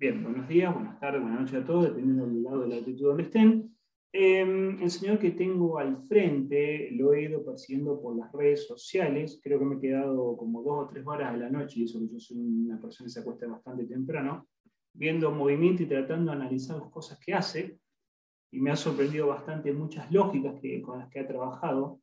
Bien, 0.00 0.22
buenos 0.22 0.46
días, 0.46 0.72
buenas 0.72 1.00
tardes, 1.00 1.20
buenas 1.20 1.40
noches 1.40 1.60
a 1.60 1.66
todos, 1.66 1.86
dependiendo 1.86 2.24
del 2.24 2.44
lado 2.44 2.60
de 2.60 2.68
la 2.68 2.76
actitud 2.76 3.06
donde 3.06 3.24
estén. 3.24 3.76
Em, 4.12 4.80
el 4.80 4.90
señor 4.92 5.18
que 5.18 5.32
tengo 5.32 5.76
al 5.76 6.00
frente 6.02 6.92
lo 6.92 7.12
he 7.12 7.22
ido 7.22 7.44
persiguiendo 7.44 8.00
por 8.00 8.16
las 8.16 8.30
redes 8.30 8.68
sociales. 8.68 9.40
Creo 9.42 9.58
que 9.58 9.64
me 9.64 9.74
he 9.74 9.80
quedado 9.80 10.36
como 10.36 10.62
dos 10.62 10.84
o 10.84 10.88
tres 10.88 11.04
horas 11.04 11.34
a 11.34 11.36
la 11.36 11.50
noche, 11.50 11.80
y 11.80 11.82
eso 11.82 11.98
que 11.98 12.10
yo 12.12 12.20
soy 12.20 12.36
una 12.36 12.80
persona 12.80 13.06
que 13.06 13.10
se 13.10 13.18
acuesta 13.18 13.48
bastante 13.48 13.86
temprano, 13.86 14.46
viendo 14.92 15.32
movimiento 15.32 15.82
y 15.82 15.86
tratando 15.86 16.30
de 16.30 16.36
analizar 16.36 16.78
las 16.78 16.92
cosas 16.92 17.18
que 17.18 17.34
hace. 17.34 17.80
Y 18.52 18.60
me 18.60 18.70
ha 18.70 18.76
sorprendido 18.76 19.26
bastante 19.26 19.72
muchas 19.72 20.12
lógicas 20.12 20.60
que, 20.60 20.80
con 20.80 21.00
las 21.00 21.08
que 21.08 21.18
ha 21.18 21.26
trabajado. 21.26 22.00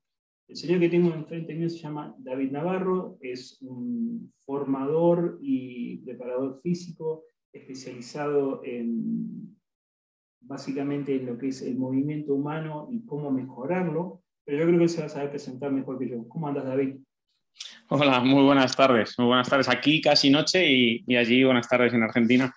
El 0.50 0.58
señor 0.58 0.82
que 0.82 0.90
tengo 0.90 1.14
enfrente 1.14 1.56
mío 1.56 1.70
se 1.70 1.78
llama 1.78 2.14
David 2.18 2.52
Navarro, 2.52 3.18
es 3.22 3.58
un 3.62 4.34
formador 4.40 5.40
y 5.42 6.00
preparador 6.00 6.60
físico 6.62 7.24
especializado 7.56 8.62
en 8.64 9.56
básicamente 10.42 11.16
en 11.16 11.26
lo 11.26 11.38
que 11.38 11.48
es 11.48 11.62
el 11.62 11.76
movimiento 11.76 12.34
humano 12.34 12.88
y 12.92 13.04
cómo 13.06 13.32
mejorarlo, 13.32 14.22
pero 14.44 14.60
yo 14.60 14.68
creo 14.68 14.80
que 14.80 14.88
se 14.88 15.00
va 15.00 15.08
a 15.08 15.10
saber 15.10 15.30
presentar 15.32 15.72
mejor 15.72 15.98
que 15.98 16.10
yo. 16.10 16.28
¿Cómo 16.28 16.48
andas, 16.48 16.66
David? 16.66 16.98
Hola, 17.90 18.20
muy 18.20 18.44
buenas 18.44 18.76
tardes. 18.76 19.18
Muy 19.18 19.28
buenas 19.28 19.50
tardes 19.50 19.70
aquí, 19.70 20.02
casi 20.02 20.30
noche, 20.30 20.66
y, 20.70 21.16
allí 21.16 21.44
buenas 21.44 21.68
tardes 21.68 21.94
en 21.94 22.04
Argentina. 22.04 22.54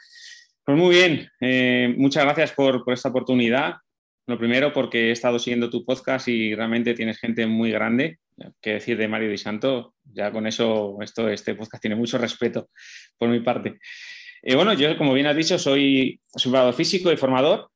Pues 0.64 0.76
muy 0.76 0.94
bien, 0.94 1.28
eh, 1.40 1.94
muchas 1.96 2.24
gracias 2.24 2.52
por, 2.52 2.84
por, 2.84 2.92
esta 2.92 3.08
oportunidad. 3.08 3.76
Lo 4.26 4.36
primero, 4.36 4.72
porque 4.74 5.08
he 5.08 5.10
estado 5.12 5.38
siguiendo 5.38 5.70
tu 5.70 5.86
podcast 5.86 6.28
y 6.28 6.54
realmente 6.54 6.92
tienes 6.92 7.18
gente 7.18 7.46
muy 7.46 7.70
grande. 7.70 8.18
que 8.60 8.74
decir 8.74 8.98
de 8.98 9.08
Mario 9.08 9.30
Di 9.30 9.38
Santo? 9.38 9.94
Ya 10.04 10.30
con 10.30 10.46
eso, 10.46 10.98
esto, 11.00 11.30
este 11.30 11.54
podcast 11.54 11.80
tiene 11.80 11.96
mucho 11.96 12.18
respeto 12.18 12.68
por 13.16 13.30
mi 13.30 13.40
parte. 13.40 13.78
Eh, 14.42 14.54
bueno, 14.54 14.72
yo, 14.72 14.96
como 14.96 15.14
bien 15.14 15.26
has 15.26 15.36
dicho, 15.36 15.58
soy 15.58 16.20
superador 16.34 16.74
físico 16.74 17.12
y 17.12 17.16
formador. 17.16 17.70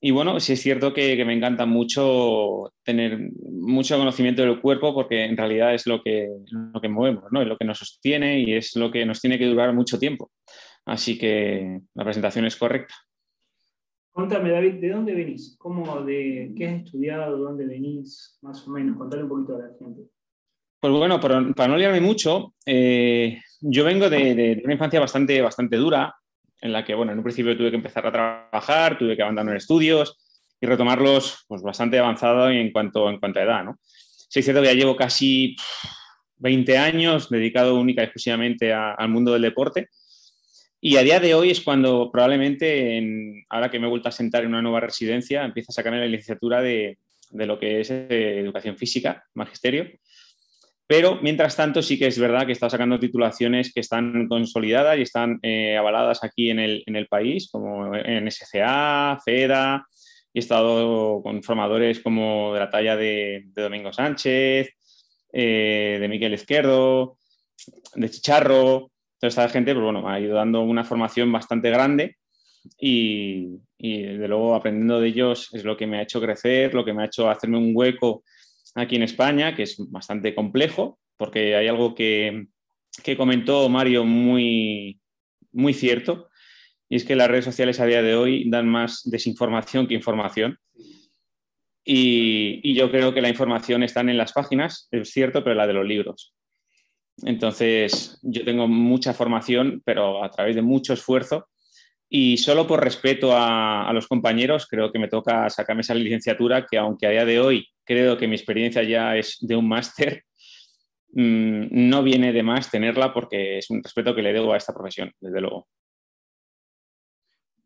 Y 0.00 0.10
bueno, 0.10 0.40
sí 0.40 0.54
es 0.54 0.60
cierto 0.60 0.92
que, 0.92 1.24
me 1.24 1.32
encanta 1.32 1.64
mucho 1.64 2.72
tener 2.82 3.30
mucho 3.44 3.96
conocimiento 3.96 4.42
del 4.42 4.60
cuerpo 4.60 4.92
porque 4.92 5.24
en 5.24 5.36
realidad 5.36 5.74
es 5.74 5.86
lo 5.86 6.02
que, 6.02 6.28
lo 6.50 6.80
que 6.80 6.88
movemos, 6.88 7.24
¿no? 7.30 7.40
es 7.40 7.46
lo 7.46 7.56
que 7.56 7.64
nos 7.64 7.78
sostiene 7.78 8.40
y 8.40 8.54
es 8.54 8.74
lo 8.74 8.90
que 8.90 9.06
nos 9.06 9.20
tiene 9.20 9.38
que 9.38 9.46
durar 9.46 9.72
mucho 9.72 10.00
tiempo. 10.00 10.32
Así 10.84 11.16
que 11.16 11.80
la 11.94 12.02
presentación 12.02 12.46
es 12.46 12.56
correcta. 12.56 12.94
Contame, 14.10 14.50
David, 14.50 14.74
¿de 14.74 14.90
dónde 14.90 15.14
venís? 15.14 15.56
¿Cómo, 15.56 16.02
de, 16.02 16.52
¿Qué 16.56 16.66
has 16.66 16.82
estudiado? 16.82 17.38
¿Dónde 17.38 17.64
venís? 17.64 18.38
Más 18.42 18.66
o 18.66 18.72
menos, 18.72 18.98
contale 18.98 19.22
un 19.22 19.28
poquito 19.28 19.54
a 19.54 19.60
la 19.60 19.70
gente. 19.78 20.02
Pues 20.80 20.92
bueno, 20.92 21.20
para, 21.20 21.40
no 21.40 21.76
liarme 21.76 22.00
mucho, 22.00 22.54
eh, 22.66 23.40
yo 23.62 23.84
vengo 23.84 24.10
de, 24.10 24.60
una 24.64 24.74
infancia 24.74 25.00
bastante, 25.00 25.40
bastante 25.40 25.76
dura, 25.76 26.14
en 26.60 26.72
la 26.72 26.84
que, 26.84 26.94
bueno, 26.94 27.12
en 27.12 27.18
un 27.18 27.24
principio 27.24 27.56
tuve 27.56 27.70
que 27.70 27.76
empezar 27.76 28.06
a 28.06 28.12
trabajar, 28.12 28.98
tuve 28.98 29.16
que 29.16 29.22
abandonar 29.22 29.56
estudios 29.56 30.18
y 30.60 30.66
retomarlos 30.66 31.44
pues, 31.48 31.62
bastante 31.62 31.98
avanzado 31.98 32.50
en 32.50 32.70
cuanto, 32.70 33.08
en 33.08 33.18
cuanto 33.18 33.40
a 33.40 33.42
edad, 33.42 33.64
¿no? 33.64 33.78
Es 34.34 34.44
cierto 34.44 34.62
que 34.62 34.68
ya 34.68 34.74
llevo 34.74 34.96
casi 34.96 35.56
20 36.38 36.78
años 36.78 37.28
dedicado 37.28 37.78
única 37.78 38.02
y 38.02 38.04
exclusivamente 38.04 38.72
al 38.72 39.08
mundo 39.08 39.32
del 39.32 39.42
deporte. 39.42 39.88
Y 40.80 40.96
a 40.96 41.02
día 41.02 41.20
de 41.20 41.34
hoy 41.34 41.50
es 41.50 41.60
cuando 41.60 42.10
probablemente, 42.10 43.44
ahora 43.50 43.70
que 43.70 43.78
me 43.78 43.86
he 43.86 43.90
vuelto 43.90 44.08
a 44.08 44.12
sentar 44.12 44.42
en 44.42 44.48
una 44.48 44.62
nueva 44.62 44.80
residencia, 44.80 45.44
empiezo 45.44 45.70
a 45.70 45.74
sacarme 45.74 46.00
la 46.00 46.06
licenciatura 46.06 46.60
de, 46.62 46.98
de 47.32 47.46
lo 47.46 47.58
que 47.58 47.80
es 47.80 47.90
eh, 47.90 48.38
educación 48.38 48.76
física, 48.76 49.24
magisterio. 49.34 49.90
Pero 50.92 51.18
mientras 51.22 51.56
tanto 51.56 51.80
sí 51.80 51.98
que 51.98 52.08
es 52.08 52.18
verdad 52.18 52.44
que 52.44 52.52
está 52.52 52.68
sacando 52.68 53.00
titulaciones 53.00 53.72
que 53.72 53.80
están 53.80 54.28
consolidadas 54.28 54.98
y 54.98 55.00
están 55.00 55.38
eh, 55.40 55.74
avaladas 55.74 56.22
aquí 56.22 56.50
en 56.50 56.58
el, 56.58 56.82
en 56.84 56.96
el, 56.96 57.06
país, 57.06 57.48
como 57.50 57.96
en 57.96 58.30
SCA, 58.30 59.18
FEDA, 59.24 59.86
he 60.34 60.38
estado 60.38 61.22
con 61.22 61.42
formadores 61.42 62.00
como 62.00 62.52
de 62.52 62.60
la 62.60 62.68
talla 62.68 62.94
de, 62.94 63.42
Domingo 63.54 63.90
Sánchez, 63.90 64.68
eh, 65.32 65.96
de 65.98 66.08
Miguel 66.08 66.34
Izquierdo, 66.34 67.16
de 67.94 68.10
Chicharro. 68.10 68.90
Toda 69.18 69.28
esta 69.30 69.48
gente 69.48 69.72
pues 69.72 69.84
bueno, 69.84 70.02
me 70.02 70.12
ha 70.12 70.20
ido 70.20 70.34
dando 70.34 70.60
una 70.60 70.84
formación 70.84 71.32
bastante 71.32 71.70
grande 71.70 72.16
y, 72.78 73.48
y, 73.78 74.02
desde 74.02 74.28
luego 74.28 74.54
aprendiendo 74.54 75.00
de 75.00 75.08
ellos 75.08 75.48
es 75.54 75.64
lo 75.64 75.74
que 75.74 75.86
me 75.86 76.00
ha 76.00 76.02
hecho 76.02 76.20
crecer, 76.20 76.74
lo 76.74 76.84
que 76.84 76.92
me 76.92 77.02
ha 77.02 77.06
hecho 77.06 77.30
hacerme 77.30 77.56
un 77.56 77.72
hueco 77.74 78.24
aquí 78.74 78.96
en 78.96 79.02
España, 79.02 79.54
que 79.54 79.64
es 79.64 79.76
bastante 79.90 80.34
complejo, 80.34 80.98
porque 81.16 81.56
hay 81.56 81.68
algo 81.68 81.94
que, 81.94 82.46
comentó 83.16 83.68
Mario 83.68 84.04
muy, 84.04 85.00
muy 85.52 85.74
cierto, 85.74 86.28
y 86.88 86.96
es 86.96 87.04
que 87.04 87.16
las 87.16 87.28
redes 87.28 87.44
sociales 87.44 87.80
a 87.80 87.86
día 87.86 88.02
de 88.02 88.14
hoy 88.14 88.48
dan 88.50 88.68
más 88.68 89.02
desinformación 89.04 89.86
que 89.86 89.94
información. 89.94 90.58
Y, 91.84 92.74
yo 92.74 92.90
creo 92.90 93.14
que 93.14 93.22
la 93.22 93.28
información 93.28 93.82
está 93.82 94.00
en 94.02 94.16
las 94.16 94.32
páginas, 94.32 94.88
es 94.90 95.10
cierto, 95.10 95.42
pero 95.42 95.56
la 95.56 95.66
de 95.66 95.72
los 95.72 95.86
libros. 95.86 96.34
Entonces, 97.24 98.18
yo 98.22 98.44
tengo 98.44 98.68
mucha 98.68 99.14
formación, 99.14 99.82
pero 99.84 100.22
a 100.22 100.30
través 100.30 100.54
de 100.54 100.62
mucho 100.62 100.92
esfuerzo. 100.92 101.48
Y 102.08 102.36
solo 102.36 102.66
por 102.66 102.84
respeto 102.84 103.34
a, 103.34 103.88
a 103.88 103.92
los 103.94 104.06
compañeros, 104.06 104.66
creo 104.66 104.92
que 104.92 104.98
me 104.98 105.08
toca 105.08 105.48
sacarme 105.48 105.80
esa 105.80 105.94
licenciatura 105.94 106.66
que, 106.70 106.76
aunque 106.76 107.06
a 107.06 107.10
día 107.10 107.24
de 107.24 107.40
hoy 107.40 107.71
creo 107.84 108.16
que 108.16 108.28
mi 108.28 108.36
experiencia 108.36 108.82
ya 108.82 109.16
es 109.16 109.38
de 109.40 109.56
un 109.56 109.68
máster. 109.68 110.24
Mm, 111.14 111.90
no 111.90 112.02
viene 112.02 112.32
de 112.32 112.42
más 112.42 112.70
tenerla 112.70 113.12
porque 113.12 113.58
es 113.58 113.68
un 113.68 113.82
respeto 113.82 114.14
que 114.14 114.22
le 114.22 114.32
debo 114.32 114.52
a 114.52 114.56
esta 114.56 114.72
profesión, 114.72 115.12
desde 115.20 115.40
luego. 115.40 115.68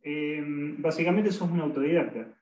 Em, 0.03 0.81
básicamente 0.83 1.31
sos 1.31 1.51
un 1.51 1.61
autodidacta. 1.61 2.37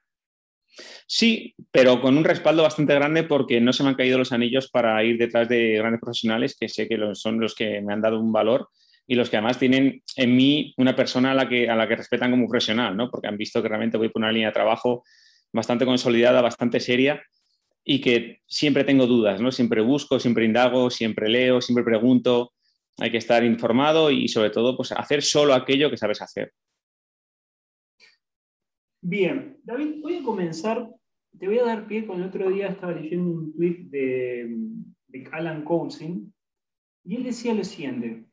Sí, 1.07 1.55
pero 1.71 2.01
con 2.01 2.17
un 2.17 2.25
respaldo 2.25 2.63
bastante 2.63 2.95
grande 2.95 3.23
porque 3.23 3.61
no 3.61 3.73
se 3.73 3.83
me 3.83 3.91
han 3.91 3.95
caído 3.95 4.19
los 4.19 4.33
anillos 4.33 4.71
para 4.71 5.03
ir 5.05 5.19
detrás 5.19 5.49
de 5.49 5.75
grandes 5.75 6.01
profesionales 6.01 6.57
que 6.59 6.69
sé 6.69 6.89
que 6.89 6.99
son 7.15 7.41
los 7.41 7.55
que 7.55 7.81
me 7.81 7.93
han 7.93 8.01
dado 8.01 8.19
un 8.19 8.33
valor 8.33 8.69
y 9.07 9.15
los 9.15 9.31
que 9.31 9.37
además 9.37 9.59
tienen 9.59 10.03
en 10.17 10.37
mí 10.37 10.75
una 10.79 10.97
persona 10.97 11.33
a 11.33 11.35
la 11.35 11.49
que, 11.49 11.69
a 11.69 11.77
la 11.77 11.87
que 11.87 11.97
respetan 11.97 12.31
como 12.31 12.49
profesional, 12.49 12.97
¿no? 12.97 13.11
porque 13.11 13.29
han 13.29 13.37
visto 13.37 13.63
que 13.63 13.69
realmente 13.69 13.99
voy 13.99 14.09
por 14.09 14.21
una 14.21 14.33
línea 14.33 14.49
de 14.49 14.55
trabajo 14.55 15.05
bastante 15.53 15.85
consolidada, 15.85 16.41
bastante 16.41 16.81
seria 16.81 17.23
y 17.85 18.01
que 18.01 18.41
siempre 18.47 18.83
tengo 18.85 19.07
dudas, 19.07 19.41
¿no? 19.41 19.53
Siempre 19.53 19.83
busco, 19.83 20.19
siempre 20.19 20.47
indago, 20.47 20.89
siempre 20.91 21.29
leo, 21.29 21.61
siempre 21.61 21.85
pregunto. 21.85 22.53
Hay 22.99 23.11
que 23.11 23.19
estar 23.19 23.45
informado 23.45 24.11
y 24.11 24.29
sobre 24.29 24.51
todo 24.51 24.77
pues, 24.77 24.93
hacer 24.93 25.23
solo 25.23 25.53
aquello 25.53 25.91
que 25.91 25.99
sabes 25.99 26.23
hacer. 26.23 26.53
Bien, 29.03 29.59
David, 29.63 30.01
voy 30.01 30.17
a 30.17 30.23
comenzar, 30.23 30.89
te 31.39 31.47
voy 31.47 31.59
a 31.59 31.65
dar 31.65 31.87
pie 31.87 32.07
con 32.07 32.23
el 32.23 32.29
otro 32.29 32.49
día 32.49 32.69
estaba 32.69 32.93
leyendo 32.93 33.31
un 33.31 33.53
tweet 33.53 33.85
de, 33.91 34.57
de 35.09 35.29
Alan 35.31 35.63
Coulson 35.63 36.33
y 37.05 37.17
él 37.17 37.25
decía 37.25 37.53
lo 37.53 37.65
siguiente, 37.65 38.25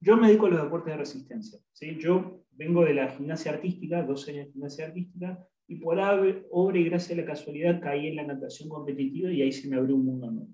yo 0.00 0.18
me 0.18 0.26
dedico 0.26 0.46
a 0.46 0.50
los 0.50 0.62
deportes 0.62 0.92
de 0.92 0.98
resistencia, 0.98 1.58
¿sí? 1.72 1.96
yo 1.98 2.44
vengo 2.50 2.84
de 2.84 2.92
la 2.92 3.08
gimnasia 3.08 3.52
artística, 3.52 4.02
dos 4.02 4.28
años 4.28 4.46
de 4.46 4.52
gimnasia 4.52 4.84
artística, 4.84 5.48
y 5.66 5.76
por 5.76 5.98
obra 5.98 6.78
y 6.78 6.84
gracia 6.84 7.14
de 7.14 7.22
la 7.22 7.28
casualidad 7.28 7.80
caí 7.80 8.08
en 8.08 8.16
la 8.16 8.24
natación 8.24 8.68
competitiva 8.68 9.32
y 9.32 9.42
ahí 9.42 9.52
se 9.52 9.68
me 9.68 9.76
abrió 9.76 9.96
un 9.96 10.04
mundo 10.04 10.30
nuevo. 10.30 10.52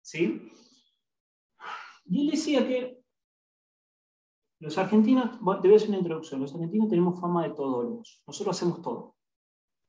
¿Sí? 0.00 0.42
Y 2.06 2.22
él 2.22 2.30
decía 2.30 2.66
que 2.66 2.98
los 4.60 4.78
argentinos, 4.78 5.38
te 5.38 5.68
voy 5.68 5.72
a 5.72 5.76
hacer 5.76 5.88
una 5.88 5.98
introducción, 5.98 6.40
los 6.40 6.54
argentinos 6.54 6.88
tenemos 6.88 7.20
fama 7.20 7.46
de 7.46 7.54
todólogos, 7.54 8.22
nosotros 8.26 8.56
hacemos 8.56 8.80
todo. 8.82 9.16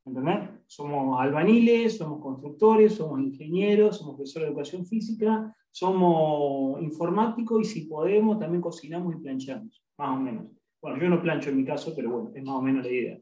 ¿Entendés? 0.05 0.49
Somos 0.67 1.19
albaniles, 1.21 1.97
somos 1.97 2.21
constructores, 2.21 2.95
somos 2.95 3.21
ingenieros, 3.21 3.97
somos 3.97 4.15
profesores 4.15 4.47
de 4.47 4.51
educación 4.51 4.85
física, 4.85 5.55
somos 5.71 6.81
informáticos 6.81 7.61
y 7.61 7.65
si 7.65 7.81
podemos 7.85 8.37
también 8.37 8.61
cocinamos 8.61 9.15
y 9.15 9.19
planchamos, 9.19 9.83
más 9.97 10.17
o 10.17 10.19
menos. 10.19 10.47
Bueno, 10.81 11.01
yo 11.01 11.09
no 11.09 11.21
plancho 11.21 11.49
en 11.49 11.57
mi 11.57 11.65
caso, 11.65 11.93
pero 11.95 12.09
bueno, 12.09 12.31
es 12.35 12.43
más 12.43 12.55
o 12.55 12.61
menos 12.61 12.83
la 12.83 12.91
idea. 12.91 13.19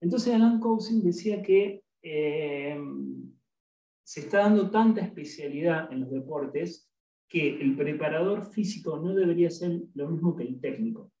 Entonces 0.00 0.34
Alan 0.34 0.60
Cousin 0.60 1.02
decía 1.02 1.42
que 1.42 1.82
eh, 2.02 2.78
se 4.02 4.20
está 4.20 4.38
dando 4.38 4.70
tanta 4.70 5.02
especialidad 5.02 5.92
en 5.92 6.00
los 6.00 6.10
deportes 6.10 6.90
que 7.28 7.60
el 7.60 7.76
preparador 7.76 8.44
físico 8.50 8.98
no 8.98 9.14
debería 9.14 9.50
ser 9.50 9.82
lo 9.94 10.10
mismo 10.10 10.34
que 10.34 10.42
el 10.42 10.60
técnico. 10.60 11.12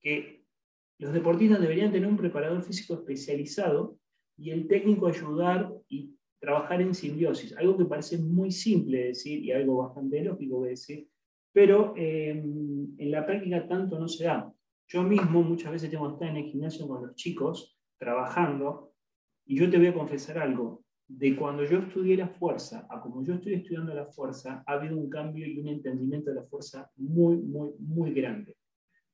Que 0.00 0.44
los 0.98 1.12
deportistas 1.12 1.60
deberían 1.60 1.92
tener 1.92 2.08
un 2.08 2.16
preparador 2.16 2.62
físico 2.62 2.94
especializado 2.94 3.98
y 4.36 4.50
el 4.50 4.66
técnico 4.66 5.06
ayudar 5.06 5.72
y 5.88 6.16
trabajar 6.40 6.80
en 6.80 6.94
simbiosis. 6.94 7.56
Algo 7.56 7.76
que 7.76 7.84
parece 7.84 8.18
muy 8.18 8.50
simple 8.50 8.98
de 8.98 9.06
decir 9.08 9.44
y 9.44 9.52
algo 9.52 9.76
bastante 9.76 10.22
lógico 10.22 10.62
de 10.62 10.70
decir, 10.70 11.08
pero 11.52 11.94
eh, 11.96 12.30
en 12.30 13.10
la 13.10 13.24
práctica 13.24 13.66
tanto 13.68 13.98
no 13.98 14.08
se 14.08 14.24
da. 14.24 14.52
Yo 14.88 15.02
mismo 15.02 15.42
muchas 15.42 15.72
veces 15.72 15.90
tengo 15.90 16.06
que 16.08 16.14
estar 16.14 16.28
en 16.28 16.44
el 16.44 16.50
gimnasio 16.50 16.86
con 16.86 17.06
los 17.06 17.14
chicos 17.16 17.76
trabajando 17.98 18.92
y 19.44 19.56
yo 19.56 19.68
te 19.70 19.78
voy 19.78 19.88
a 19.88 19.94
confesar 19.94 20.38
algo. 20.38 20.84
De 21.08 21.36
cuando 21.36 21.64
yo 21.64 21.78
estudié 21.78 22.16
la 22.16 22.28
fuerza 22.28 22.86
a 22.90 23.00
como 23.00 23.24
yo 23.24 23.34
estoy 23.34 23.54
estudiando 23.54 23.94
la 23.94 24.06
fuerza, 24.06 24.64
ha 24.66 24.72
habido 24.72 24.96
un 24.96 25.08
cambio 25.08 25.46
y 25.46 25.58
un 25.58 25.68
entendimiento 25.68 26.30
de 26.30 26.36
la 26.36 26.42
fuerza 26.42 26.90
muy, 26.96 27.36
muy, 27.36 27.70
muy 27.78 28.12
grande. 28.12 28.56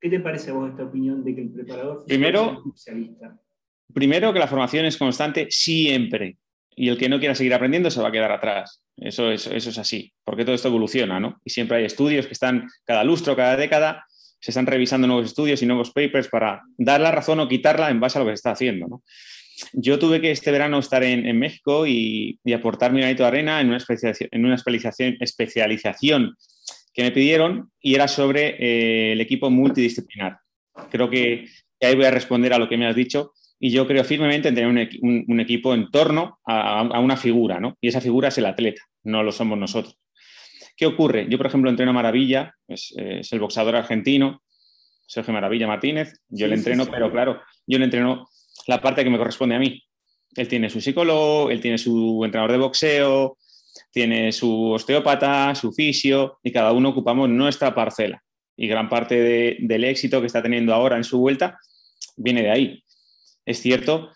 ¿Qué 0.01 0.09
te 0.09 0.21
parece 0.21 0.51
a 0.51 0.55
vos 0.55 0.71
esta 0.71 0.85
opinión 0.85 1.23
de 1.23 1.35
que 1.35 1.43
el 1.43 1.51
preparador 1.51 2.05
primero, 2.07 2.45
es 2.45 2.59
especialista? 2.67 3.39
Primero 3.93 4.33
que 4.33 4.39
la 4.39 4.49
formación 4.49 4.87
es 4.87 4.97
constante 4.97 5.49
siempre 5.51 6.39
y 6.75 6.89
el 6.89 6.97
que 6.97 7.09
no 7.09 7.19
quiera 7.19 7.35
seguir 7.35 7.53
aprendiendo 7.53 7.91
se 7.91 8.01
va 8.01 8.09
a 8.09 8.13
quedar 8.13 8.33
atrás. 8.33 8.83
Eso 8.97 9.31
es, 9.31 9.47
eso 9.47 9.71
es 9.71 9.79
así, 9.79 10.13
porque 10.25 10.45
todo 10.45 10.55
esto 10.55 10.69
evoluciona, 10.69 11.21
¿no? 11.21 11.41
Y 11.45 11.51
siempre 11.51 11.79
hay 11.79 11.85
estudios 11.85 12.27
que 12.27 12.33
están 12.33 12.69
cada 12.85 13.05
lustro, 13.05 13.37
cada 13.37 13.57
década, 13.57 14.05
se 14.43 14.51
están 14.51 14.67
revisando 14.67 15.07
nuevos 15.07 15.27
estudios 15.27 15.63
y 15.63 15.67
nuevos 15.67 15.93
papers 15.93 16.27
para 16.29 16.63
dar 16.77 17.01
la 17.01 17.13
razón 17.13 17.39
o 17.39 17.49
quitarla 17.49 17.91
en 17.91 18.01
base 18.01 18.19
a 18.19 18.21
lo 18.21 18.27
que 18.27 18.33
se 18.33 18.41
está 18.41 18.51
haciendo, 18.51 18.89
¿no? 18.89 19.03
Yo 19.73 19.99
tuve 20.01 20.21
que 20.21 20.33
este 20.33 20.51
verano 20.51 20.81
estar 20.81 21.05
en, 21.05 21.39
México 21.39 21.87
y, 21.87 22.41
aportar 22.53 22.93
mi 22.93 23.01
granito 23.01 23.23
de 23.23 23.29
arena 23.29 23.61
en 23.61 23.69
una 23.69 24.57
especialización, 24.57 26.37
que 26.95 27.03
me 27.03 27.13
pidieron 27.13 27.71
y 27.81 27.95
era 27.95 28.09
sobre 28.09 28.57
eh, 28.59 29.13
el 29.13 29.21
equipo 29.21 29.49
multidisciplinar. 29.49 30.39
Creo 30.91 31.09
que, 31.09 31.47
ahí 31.81 31.95
voy 31.95 32.07
a 32.07 32.11
responder 32.11 32.53
a 32.53 32.59
lo 32.59 32.69
que 32.69 32.77
me 32.77 32.87
has 32.87 32.97
dicho 32.97 33.33
y 33.61 33.71
yo 33.71 33.87
creo 33.87 34.03
firmemente 34.03 34.49
en 34.49 34.55
tener 34.57 34.69
un, 35.01 35.41
equipo 35.41 35.73
en 35.73 35.89
torno 35.91 36.41
a, 36.45 36.99
una 36.99 37.17
figura, 37.17 37.61
¿no? 37.61 37.77
Y 37.81 37.89
esa 37.89 38.01
figura 38.01 38.29
es 38.29 38.39
el 38.39 38.47
atleta, 38.47 38.83
no 39.05 39.23
lo 39.23 39.31
somos 39.31 39.57
nosotros. 39.57 39.97
¿Qué 40.77 40.87
ocurre? 40.87 41.27
Yo, 41.29 41.39
por 41.39 41.47
ejemplo, 41.47 41.71
entreno 41.71 41.91
a 41.91 41.95
Maravilla, 41.95 42.55
es, 42.67 42.95
el 42.97 43.41
boxeador 43.41 43.77
argentino, 43.77 44.43
Sergio 45.07 45.35
Maravilla 45.35 45.67
Martínez, 45.67 46.15
yo 46.29 46.47
le 46.47 46.55
entreno, 46.55 46.87
pero 46.87 47.11
claro, 47.11 47.41
yo 47.67 47.79
le 47.79 47.85
entreno 47.85 48.29
la 48.67 48.81
parte 48.81 49.05
que 49.05 49.11
me 49.11 49.19
corresponde 49.19 49.55
a 49.55 49.59
mí. 49.59 49.83
Él 50.35 50.49
tiene 50.49 50.71
su 50.71 50.81
psicólogo, 50.81 51.51
él 51.51 51.61
tiene 51.61 51.77
su 51.77 52.23
entrenador 52.25 52.53
de 52.53 52.59
boxeo, 52.59 53.37
tiene 53.91 54.33
su 54.33 54.71
osteópata, 54.71 55.55
su 55.55 55.73
fisio, 55.73 56.39
y 56.43 56.51
cada 56.51 56.73
uno 56.73 56.91
ocupamos 56.91 57.29
nuestra 57.29 57.75
parcela. 57.75 58.23
Y 58.57 58.67
gran 58.69 58.89
parte 58.89 59.59
del 59.61 59.85
éxito 59.85 60.21
que 60.21 60.27
está 60.27 60.43
teniendo 60.43 60.73
ahora 60.73 60.97
en 60.97 61.05
su 61.05 61.19
vuelta 61.19 61.59
viene 62.17 62.43
de 62.43 62.51
ahí 62.51 62.83
es 63.45 63.61
cierto 63.61 64.11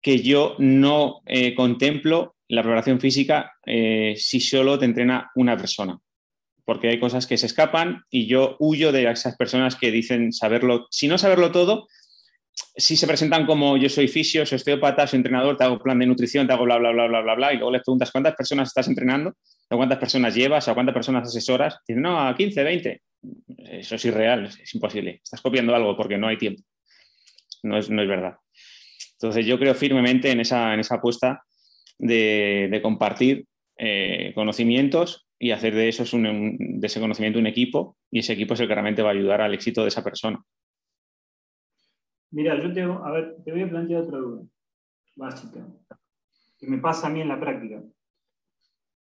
que 0.00 0.20
yo 0.20 0.56
no 0.58 1.20
eh, 1.26 1.54
contemplo 1.54 2.34
la 2.52 2.62
preparación 2.62 3.00
física 3.00 3.54
eh, 3.64 4.14
si 4.18 4.38
solo 4.38 4.78
te 4.78 4.84
entrena 4.84 5.30
una 5.36 5.56
persona, 5.56 5.98
porque 6.66 6.90
hay 6.90 7.00
cosas 7.00 7.26
que 7.26 7.38
se 7.38 7.46
escapan 7.46 8.02
y 8.10 8.26
yo 8.26 8.56
huyo 8.58 8.92
de 8.92 9.10
esas 9.10 9.36
personas 9.36 9.74
que 9.74 9.90
dicen 9.90 10.34
saberlo, 10.34 10.86
si 10.90 11.08
no 11.08 11.16
saberlo 11.16 11.50
todo, 11.50 11.88
si 12.76 12.96
se 12.98 13.06
presentan 13.06 13.46
como 13.46 13.78
yo 13.78 13.88
soy 13.88 14.06
fisio, 14.06 14.44
soy 14.44 14.56
osteópata, 14.56 15.06
soy 15.06 15.16
entrenador, 15.16 15.56
te 15.56 15.64
hago 15.64 15.82
plan 15.82 15.98
de 15.98 16.04
nutrición, 16.04 16.46
te 16.46 16.52
hago 16.52 16.64
bla, 16.64 16.76
bla, 16.76 16.90
bla, 16.90 17.06
bla, 17.06 17.22
bla, 17.22 17.34
bla, 17.34 17.52
y 17.54 17.56
luego 17.56 17.72
les 17.72 17.82
preguntas 17.82 18.10
cuántas 18.10 18.34
personas 18.34 18.68
estás 18.68 18.86
entrenando, 18.86 19.34
a 19.70 19.76
cuántas 19.76 19.98
personas 19.98 20.34
llevas, 20.34 20.68
a 20.68 20.74
cuántas 20.74 20.92
personas 20.92 21.26
asesoras, 21.26 21.78
dicen, 21.88 22.02
no, 22.02 22.20
a 22.20 22.36
15, 22.36 22.62
20. 22.62 23.02
Eso 23.56 23.94
es 23.94 24.04
irreal, 24.04 24.44
es 24.44 24.74
imposible. 24.74 25.22
Estás 25.24 25.40
copiando 25.40 25.74
algo 25.74 25.96
porque 25.96 26.18
no 26.18 26.28
hay 26.28 26.36
tiempo. 26.36 26.62
No 27.62 27.78
es, 27.78 27.88
no 27.88 28.02
es 28.02 28.08
verdad. 28.08 28.36
Entonces 29.12 29.46
yo 29.46 29.58
creo 29.58 29.74
firmemente 29.74 30.30
en 30.30 30.40
esa, 30.40 30.74
en 30.74 30.80
esa 30.80 30.96
apuesta 30.96 31.42
de, 31.98 32.80
compartir 32.82 33.46
eh, 33.76 34.32
conocimientos 34.34 35.28
y 35.38 35.50
hacer 35.50 35.74
de, 35.74 35.88
eso 35.88 36.04
de 36.04 36.86
ese 36.86 37.00
conocimiento 37.00 37.38
un 37.38 37.46
equipo 37.46 37.96
y 38.10 38.20
ese 38.20 38.34
equipo 38.34 38.54
es 38.54 38.60
el 38.60 38.68
que 38.68 38.74
realmente 38.74 39.02
va 39.02 39.10
a 39.10 39.12
ayudar 39.12 39.40
al 39.40 39.54
éxito 39.54 39.82
de 39.82 39.88
esa 39.88 40.04
persona. 40.04 40.42
Mira, 42.30 42.60
yo 42.62 42.72
te, 42.72 42.82
a 42.82 43.10
ver, 43.10 43.36
te 43.44 43.52
voy 43.52 43.62
a 43.62 43.68
plantear 43.68 44.02
otra 44.02 44.18
duda 44.18 44.42
básica 45.16 45.66
que 46.58 46.66
me 46.68 46.78
pasa 46.78 47.08
a 47.08 47.10
mí 47.10 47.20
en 47.20 47.28
la 47.28 47.40
práctica. 47.40 47.82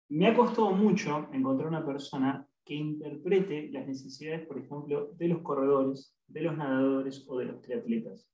Me 0.09 0.27
ha 0.27 0.35
costado 0.35 0.71
mucho 0.71 1.29
encontrar 1.31 1.69
una 1.69 1.85
persona 1.85 2.47
que 2.65 2.73
interprete 2.73 3.69
las 3.71 3.87
necesidades, 3.87 4.47
por 4.47 4.57
ejemplo, 4.57 5.11
de 5.13 5.27
los 5.27 5.43
corredores, 5.43 6.17
de 6.25 6.41
los 6.41 6.57
nadadores 6.57 7.23
o 7.27 7.37
de 7.37 7.45
los 7.45 7.61
triatletas. 7.61 8.27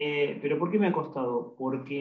Eh, 0.00 0.38
pero 0.42 0.58
¿por 0.58 0.70
qué 0.70 0.80
me 0.80 0.88
ha 0.88 0.92
costado? 0.92 1.54
Porque 1.56 2.00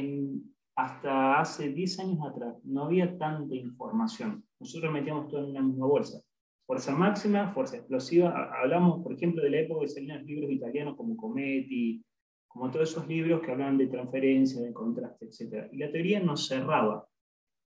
hasta 0.82 1.42
hace 1.42 1.70
10 1.70 2.00
años 2.00 2.20
atrás 2.26 2.56
no 2.64 2.86
había 2.86 3.18
tanta 3.18 3.54
información. 3.54 4.46
Nosotros 4.62 4.94
metíamos 4.94 5.28
todo 5.28 5.44
en 5.44 5.50
una 5.52 5.62
misma 5.62 5.86
bolsa. 5.86 6.22
Fuerza 6.66 6.96
máxima, 6.96 7.52
fuerza 7.54 7.78
explosiva. 7.78 8.50
Hablamos, 8.62 9.04
por 9.04 9.14
ejemplo, 9.14 9.44
de 9.44 9.50
la 9.50 9.60
época 9.60 9.82
que 9.82 9.90
salían 9.90 10.26
libros 10.26 10.50
italianos 10.50 10.96
como 10.96 11.18
Cometti, 11.18 12.02
como 12.48 12.72
todos 12.72 12.92
esos 12.92 13.08
libros 13.08 13.42
que 13.42 13.52
hablan 13.52 13.78
de 13.78 13.88
transferencia, 13.88 14.62
de 14.62 14.72
contraste, 14.72 15.26
etc. 15.26 15.68
Y 15.74 15.78
la 15.80 15.92
teoría 15.92 16.22
nos 16.22 16.48
cerraba. 16.48 17.06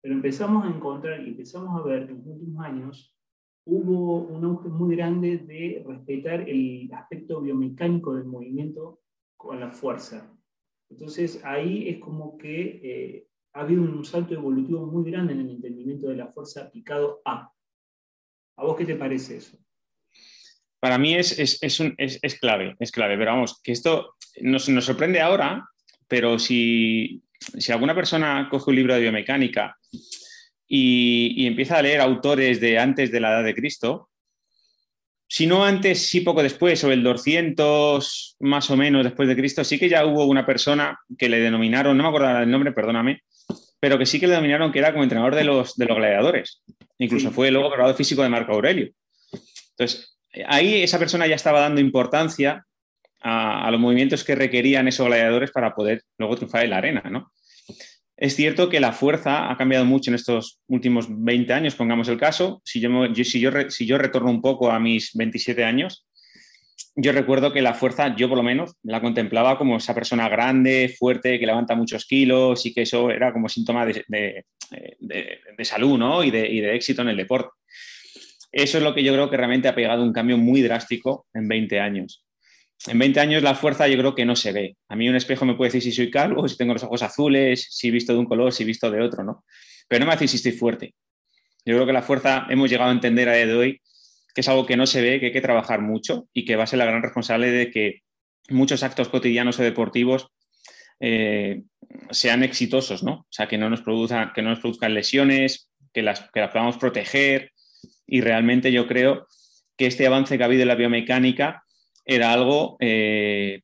Pero 0.02 0.14
empezamos 0.14 0.66
a 0.66 0.69
encontrar 0.69 1.23
y 1.23 1.30
empezamos 1.30 1.80
a 1.80 1.83
ver 1.83 2.07
que 2.07 2.12
en 2.12 2.19
los 2.19 2.26
últimos 2.26 2.64
años 2.64 3.16
hubo 3.64 4.23
un 4.25 4.45
auge 4.45 4.69
muy 4.69 4.95
grande 4.95 5.38
de 5.38 5.83
respetar 5.87 6.47
el 6.47 6.90
aspecto 6.92 7.40
biomecánico 7.40 8.14
del 8.14 8.26
movimiento 8.26 9.00
con 9.38 9.59
la 9.59 9.71
fuerza. 9.71 10.37
Entonces 10.90 11.40
ahí 11.44 11.88
es 11.88 11.99
como 11.99 12.37
que 12.37 12.80
eh, 12.82 13.26
ha 13.52 13.61
habido 13.61 13.82
un 13.82 14.04
salto 14.04 14.35
evolutivo 14.35 14.87
muy 14.87 15.11
grande 15.11 15.32
en 15.32 15.40
el 15.40 15.50
entendimiento 15.50 16.09
de 16.09 16.16
la 16.16 16.28
fuerza 16.28 16.62
aplicado 16.62 17.23
a. 17.25 17.50
¿A 18.56 18.64
vos 18.64 18.76
qué 18.76 18.85
te 18.85 18.97
parece 18.97 19.37
eso? 19.38 19.59
Para 20.80 20.99
mí 20.99 21.14
es, 21.14 21.38
es, 21.38 21.59
es, 21.62 22.40
clave, 22.40 22.75
es 22.78 22.90
clave, 22.90 23.16
pero 23.18 23.32
vamos, 23.32 23.61
que 23.62 23.73
esto 23.73 24.16
nos, 24.40 24.68
nos 24.68 24.85
sorprende 24.85 25.20
ahora, 25.20 25.66
pero 26.09 26.38
si, 26.38 27.23
si, 27.38 27.70
alguna 27.70 27.94
persona 27.94 28.49
coge 28.50 28.70
un 28.70 28.76
libro 28.76 28.94
de 28.94 29.00
biomecánica 29.00 29.76
y, 30.66 31.35
y, 31.37 31.47
empieza 31.47 31.78
a 31.78 31.82
leer 31.82 32.00
autores 32.00 32.61
de 32.61 32.78
antes 32.78 33.12
de 33.12 33.20
la 33.20 33.30
edad 33.30 33.44
de 33.44 33.54
Cristo, 33.54 34.10
si 35.32 35.46
no 35.46 35.64
antes, 35.64 36.08
sí 36.08 36.22
poco 36.22 36.42
después, 36.42 36.82
o 36.82 36.90
el 36.90 37.04
200 37.04 38.37
más 38.40 38.68
o 38.68 38.76
menos 38.76 39.04
después 39.04 39.28
de 39.28 39.37
Cristo, 39.37 39.62
sí 39.62 39.78
que 39.78 39.88
ya 39.88 40.04
hubo 40.04 40.25
una 40.25 40.44
persona 40.44 40.99
que 41.16 41.28
le 41.28 41.38
denominaron, 41.38 41.96
no 41.96 42.02
me 42.02 42.08
acuerdo 42.08 42.40
el 42.40 42.50
nombre, 42.50 42.72
perdóname, 42.72 43.22
pero 43.78 43.96
que 43.96 44.06
sí 44.06 44.18
que 44.18 44.26
le 44.26 44.32
denominaron 44.32 44.72
que 44.72 44.80
era 44.80 44.90
como 44.90 45.04
entrenador 45.04 45.37
de 45.37 45.44
los, 45.44 45.76
de 45.76 45.87
los 45.87 45.96
gladiadores. 45.96 46.64
Incluso 46.99 47.30
fue 47.30 47.52
luego 47.52 47.68
preparador 47.68 47.96
físico 47.96 48.25
de 48.25 48.28
Marco 48.28 48.52
Aurelio. 48.52 48.90
Entonces, 49.70 50.18
ahí 50.49 50.82
esa 50.82 50.99
persona 50.99 51.28
ya 51.28 51.37
estaba 51.37 51.60
dando 51.60 51.80
importancia 51.80 52.66
a, 53.20 53.68
a, 53.68 53.70
los 53.70 53.78
movimientos 53.78 54.25
que 54.25 54.34
requerían 54.34 54.88
esos 54.88 55.06
gladiadores 55.06 55.52
para 55.52 55.76
poder 55.76 56.02
luego 56.18 56.34
triunfar 56.34 56.64
en 56.64 56.70
la 56.70 56.78
arena, 56.78 57.02
¿no? 57.08 57.30
Es 58.21 58.37
cierto 58.37 58.69
que 58.69 58.81
la 58.81 58.93
fuerza 58.93 59.50
ha 59.50 59.57
cambiado 59.57 59.87
mucho 59.87 60.11
en 60.11 60.15
estos 60.15 60.61
últimos 60.69 61.07
20 61.09 61.55
años, 61.55 61.75
pongamos 61.75 62.07
el 62.09 62.19
caso. 62.19 62.61
Si 62.67 62.79
yo, 62.79 63.99
retorno 63.99 64.31
un 64.31 64.43
poco 64.43 64.71
a 64.71 64.79
mis 64.79 65.15
27 65.15 65.65
años, 65.65 66.07
yo 66.95 67.12
recuerdo 67.12 67.50
que 67.50 67.62
la 67.62 67.73
fuerza, 67.73 68.15
yo 68.15 68.29
por 68.29 68.37
lo 68.37 68.43
menos, 68.43 68.77
la 68.83 69.00
contemplaba 69.00 69.57
como 69.57 69.79
esa 69.79 69.95
persona 69.95 70.29
grande, 70.29 70.95
fuerte, 70.99 71.41
que 71.41 71.47
levanta 71.47 71.75
muchos 71.75 72.05
kilos 72.05 72.67
y 72.67 72.75
que 72.75 72.83
eso 72.83 73.11
era 73.11 73.33
como 73.33 73.49
síntoma 73.49 73.87
de, 73.87 74.05
de, 74.07 75.65
salud 75.65 75.99
¿no? 75.99 76.23
y, 76.23 76.29
y 76.29 76.61
de 76.61 76.75
éxito 76.75 77.00
en 77.00 77.09
el 77.09 77.17
deporte. 77.17 77.49
Eso 78.53 78.77
es 78.77 78.85
lo 78.85 78.95
que 78.95 79.03
yo 79.03 79.15
creo 79.15 79.31
que 79.31 79.39
realmente 79.39 79.69
ha 79.69 79.75
pegado 79.75 80.03
un 80.03 80.12
cambio 80.12 80.37
muy 80.37 80.61
drástico 80.61 81.27
en 81.33 81.49
20 81.49 81.81
años 81.81 82.23
en 82.87 82.99
20 82.99 83.20
años 83.20 83.42
la 83.42 83.54
fuerza 83.54 83.88
yo 83.88 83.99
creo 83.99 84.14
que 84.14 84.25
no 84.25 84.37
se 84.37 84.52
ve. 84.52 84.76
A 84.88 84.96
mí 84.96 85.08
un 85.08 85.16
espejo 85.16 85.44
me 85.44 85.54
puede 85.54 85.68
decir 85.68 85.82
si 85.82 85.92
soy 85.92 86.10
calvo, 86.10 86.49
si 86.49 86.56
tengo 86.56 86.72
los 86.72 86.82
ojos 86.82 87.02
azules, 87.02 87.66
si 87.70 87.88
he 87.88 87.90
visto 87.90 88.12
de 88.12 88.18
un 88.18 88.26
color, 88.26 88.52
si 88.52 88.62
he 88.62 88.66
visto 88.66 88.90
de 88.90 89.02
otro, 89.02 89.22
¿no? 89.22 89.44
Pero 89.88 90.00
no 90.00 90.06
me 90.06 90.14
hace 90.14 90.28
si 90.28 90.37
estoy 90.37 90.52
fuerte. 90.52 90.94
Yo 91.64 91.75
creo 91.75 91.87
que 91.87 91.92
la 91.92 92.02
fuerza 92.02 92.46
hemos 92.49 92.70
llegado 92.70 92.90
a 92.90 92.94
entender 92.94 93.28
a 93.28 93.34
día 93.34 93.46
de 93.46 93.54
hoy 93.54 93.80
que 94.34 94.42
es 94.42 94.49
algo 94.49 94.66
que 94.66 94.76
no 94.76 94.87
se 94.87 95.02
ve, 95.02 95.20
que 95.20 95.26
hay 95.26 95.32
que 95.32 95.40
trabajar 95.40 95.80
mucho 95.82 96.28
y 96.32 96.44
que 96.44 96.56
va 96.56 96.64
a 96.64 96.66
ser 96.66 96.78
la 96.78 96.84
gran 96.84 97.02
responsable 97.02 97.50
de 97.50 97.70
que 97.70 98.02
muchos 98.49 98.82
actos 98.82 99.08
cotidianos 99.08 99.58
o 99.58 99.62
deportivos 99.62 100.28
eh, 101.00 101.62
sean 102.10 102.42
exitosos, 102.42 103.02
¿no? 103.02 103.12
O 103.12 103.26
sea, 103.30 103.49
que 103.49 103.58
no 103.58 103.70
nos 103.70 103.82
produzcan, 103.82 104.32
que 104.34 104.42
no 104.42 104.50
nos 104.50 104.60
produzcan 104.60 104.94
lesiones, 104.94 105.70
que 105.92 106.02
las, 106.02 106.30
que 106.30 106.40
las 106.40 106.52
podamos 106.52 106.76
proteger. 106.76 107.52
Y 108.06 108.20
realmente 108.20 108.72
yo 108.72 108.87
creo 108.87 109.26
que 109.76 109.87
este 109.87 110.06
avance 110.06 110.37
que 110.37 110.42
ha 110.42 110.46
habido 110.46 110.62
en 110.62 110.68
la 110.68 110.75
biomecánica 110.75 111.64
era 112.11 112.33
algo 112.33 112.76
eh, 112.81 113.62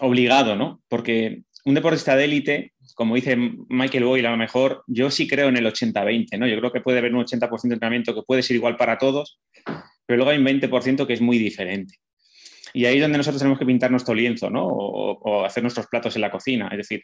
obligado, 0.00 0.56
¿no? 0.56 0.80
Porque 0.88 1.42
un 1.66 1.74
deportista 1.74 2.16
de 2.16 2.24
élite, 2.24 2.72
como 2.94 3.14
dice 3.14 3.36
Michael 3.36 4.04
Boyle, 4.04 4.26
a 4.26 4.30
lo 4.30 4.38
mejor 4.38 4.82
yo 4.86 5.10
sí 5.10 5.28
creo 5.28 5.48
en 5.48 5.58
el 5.58 5.66
80-20, 5.66 6.38
¿no? 6.38 6.46
Yo 6.46 6.56
creo 6.58 6.72
que 6.72 6.80
puede 6.80 6.98
haber 6.98 7.14
un 7.14 7.22
80% 7.22 7.68
de 7.68 7.74
entrenamiento 7.74 8.14
que 8.14 8.22
puede 8.22 8.42
ser 8.42 8.56
igual 8.56 8.76
para 8.76 8.96
todos, 8.96 9.38
pero 10.06 10.16
luego 10.16 10.30
hay 10.30 10.38
un 10.38 10.46
20% 10.46 11.06
que 11.06 11.12
es 11.12 11.20
muy 11.20 11.36
diferente. 11.36 11.96
Y 12.72 12.86
ahí 12.86 12.96
es 12.96 13.02
donde 13.02 13.18
nosotros 13.18 13.40
tenemos 13.40 13.58
que 13.58 13.66
pintar 13.66 13.90
nuestro 13.90 14.14
lienzo, 14.14 14.48
¿no? 14.48 14.66
O, 14.66 15.44
hacer 15.44 15.62
nuestros 15.62 15.86
platos 15.86 16.14
en 16.16 16.22
la 16.22 16.30
cocina. 16.30 16.68
Es 16.70 16.78
decir, 16.78 17.02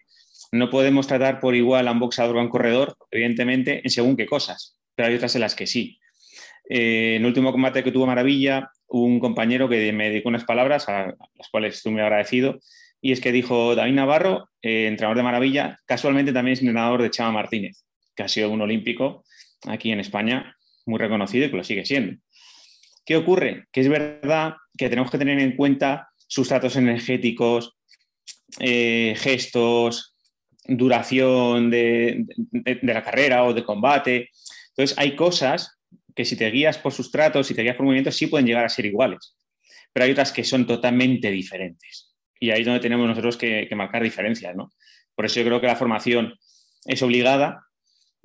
no 0.52 0.70
podemos 0.70 1.06
tratar 1.06 1.38
por 1.38 1.54
igual 1.54 1.86
a 1.86 1.92
un 1.92 2.00
boxeador 2.00 2.36
o 2.36 2.40
a 2.40 2.42
un 2.42 2.48
corredor, 2.48 2.96
evidentemente, 3.10 3.82
en 3.84 3.90
según 3.90 4.16
qué 4.16 4.26
cosas, 4.26 4.78
pero 4.94 5.08
hay 5.08 5.16
otras 5.16 5.34
en 5.34 5.42
las 5.42 5.54
que 5.54 5.66
sí. 5.66 5.98
Eh, 6.68 7.16
en 7.16 7.22
el 7.22 7.26
último 7.26 7.52
combate 7.52 7.84
que 7.84 7.92
tuvo 7.92 8.06
Maravilla, 8.06 8.70
un 8.92 9.20
compañero 9.20 9.68
que 9.68 9.92
me 9.92 10.10
dedicó 10.10 10.28
unas 10.28 10.44
palabras 10.44 10.88
a, 10.88 11.06
las 11.34 11.48
cuales 11.50 11.76
estoy 11.76 11.92
muy 11.92 12.02
agradecido, 12.02 12.60
y 13.00 13.12
es 13.12 13.20
que 13.20 13.32
dijo 13.32 13.74
David 13.74 13.94
Navarro, 13.94 14.48
eh, 14.60 14.86
entrenador 14.86 15.16
de 15.16 15.22
Maravilla, 15.22 15.78
casualmente 15.86 16.32
también 16.32 16.52
es 16.52 16.60
entrenador 16.60 17.02
de 17.02 17.10
Chava 17.10 17.32
Martínez, 17.32 17.84
que 18.14 18.22
ha 18.22 18.28
sido 18.28 18.50
un 18.50 18.60
olímpico 18.60 19.24
aquí 19.66 19.90
en 19.90 20.00
España 20.00 20.56
muy 20.86 20.98
reconocido 20.98 21.46
y 21.46 21.50
que 21.50 21.56
lo 21.56 21.64
sigue 21.64 21.84
siendo. 21.84 22.20
¿Qué 23.04 23.16
ocurre? 23.16 23.64
Que 23.72 23.80
es 23.80 23.88
verdad 23.88 24.54
que 24.76 24.88
tenemos 24.88 25.10
que 25.10 25.18
tener 25.18 25.38
en 25.40 25.56
cuenta 25.56 26.08
sustratos 26.28 26.76
energéticos, 26.76 27.76
eh, 28.60 29.14
gestos, 29.16 30.14
duración 30.64 31.70
de, 31.70 32.24
la 32.82 33.02
carrera 33.02 33.44
o 33.44 33.54
de 33.54 33.64
combate. 33.64 34.28
Entonces, 34.68 34.96
hay 34.98 35.16
cosas 35.16 35.78
que 36.14 36.24
si 36.24 36.36
te 36.36 36.50
guías 36.50 36.78
por 36.78 36.92
sustratos, 36.92 37.46
si 37.46 37.54
te 37.54 37.62
guías 37.62 37.76
por 37.76 37.84
movimientos, 37.84 38.16
sí 38.16 38.26
pueden 38.26 38.46
llegar 38.46 38.64
a 38.64 38.68
ser 38.68 38.86
iguales. 38.86 39.36
Pero 39.92 40.04
hay 40.04 40.12
otras 40.12 40.32
que 40.32 40.44
son 40.44 40.66
totalmente 40.66 41.30
diferentes. 41.30 42.14
Y 42.38 42.50
ahí 42.50 42.60
es 42.60 42.66
donde 42.66 42.80
tenemos 42.80 43.06
nosotros 43.06 43.36
que, 43.36 43.68
marcar 43.74 44.02
diferencias. 44.02 44.54
¿no? 44.56 44.72
Por 45.14 45.26
eso 45.26 45.40
yo 45.40 45.46
creo 45.46 45.60
que 45.60 45.66
la 45.66 45.76
formación 45.76 46.34
es 46.86 47.02
obligada, 47.02 47.66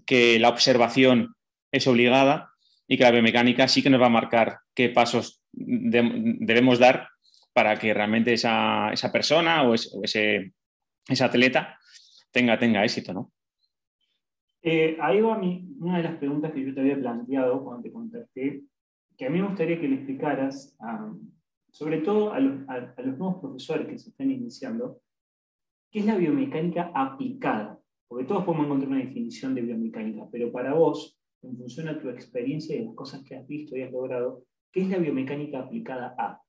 que 0.05 0.39
la 0.39 0.49
observación 0.49 1.35
es 1.71 1.87
obligada 1.87 2.51
y 2.87 2.97
que 2.97 3.03
la 3.03 3.11
biomecánica 3.11 3.67
sí 3.67 3.83
que 3.83 3.89
nos 3.89 4.01
va 4.01 4.07
a 4.07 4.09
marcar 4.09 4.59
qué 4.73 4.89
pasos 4.89 5.41
debemos 5.51 6.79
dar 6.79 7.09
para 7.53 7.77
que 7.77 7.93
realmente 7.93 8.33
esa, 8.33 8.91
persona 9.11 9.63
o, 9.63 9.73
ese, 9.73 10.53
atleta 11.19 11.77
tenga, 12.31 12.57
tenga 12.57 12.83
éxito, 12.83 13.13
¿no? 13.13 13.33
Eh, 14.69 14.97
ahí 14.99 15.21
va 15.21 15.39
una 15.79 15.95
de 15.95 16.03
las 16.03 16.17
preguntas 16.17 16.51
que 16.51 16.61
yo 16.61 16.73
te 16.73 16.81
había 16.81 16.99
planteado 16.99 17.63
cuando 17.63 17.83
te 17.83 17.89
contacté, 17.93 18.63
que 19.17 19.25
a 19.25 19.29
mí 19.29 19.39
me 19.39 19.47
gustaría 19.47 19.79
que 19.79 19.87
le 19.87 19.95
explicaras, 19.95 20.77
sobre 21.71 21.99
todo 21.99 22.33
a 22.33 22.41
los, 22.41 22.67
nuevos 23.17 23.39
profesores 23.39 23.87
que 23.87 23.97
se 23.97 24.09
están 24.09 24.29
iniciando, 24.29 24.99
¿qué 25.89 25.99
es 25.99 26.05
la 26.05 26.17
biomecánica 26.17 26.91
aplicada? 26.93 27.79
Porque 28.09 28.25
todos 28.25 28.43
podemos 28.43 28.65
encontrar 28.65 28.91
una 28.91 29.05
definición 29.05 29.55
de 29.55 29.61
biomecánica, 29.61 30.27
pero 30.29 30.51
para 30.51 30.73
vos, 30.73 31.17
en 31.43 31.57
función 31.57 31.87
a 31.87 32.01
tu 32.01 32.09
experiencia 32.09 32.75
y 32.75 32.83
las 32.83 32.93
cosas 32.93 33.23
que 33.23 33.37
has 33.37 33.47
visto 33.47 33.77
y 33.77 33.83
has 33.83 33.91
logrado, 33.93 34.43
¿qué 34.73 34.81
es 34.81 34.89
la 34.89 34.97
biomecánica 34.97 35.59
aplicada 35.59 36.13
a? 36.17 36.41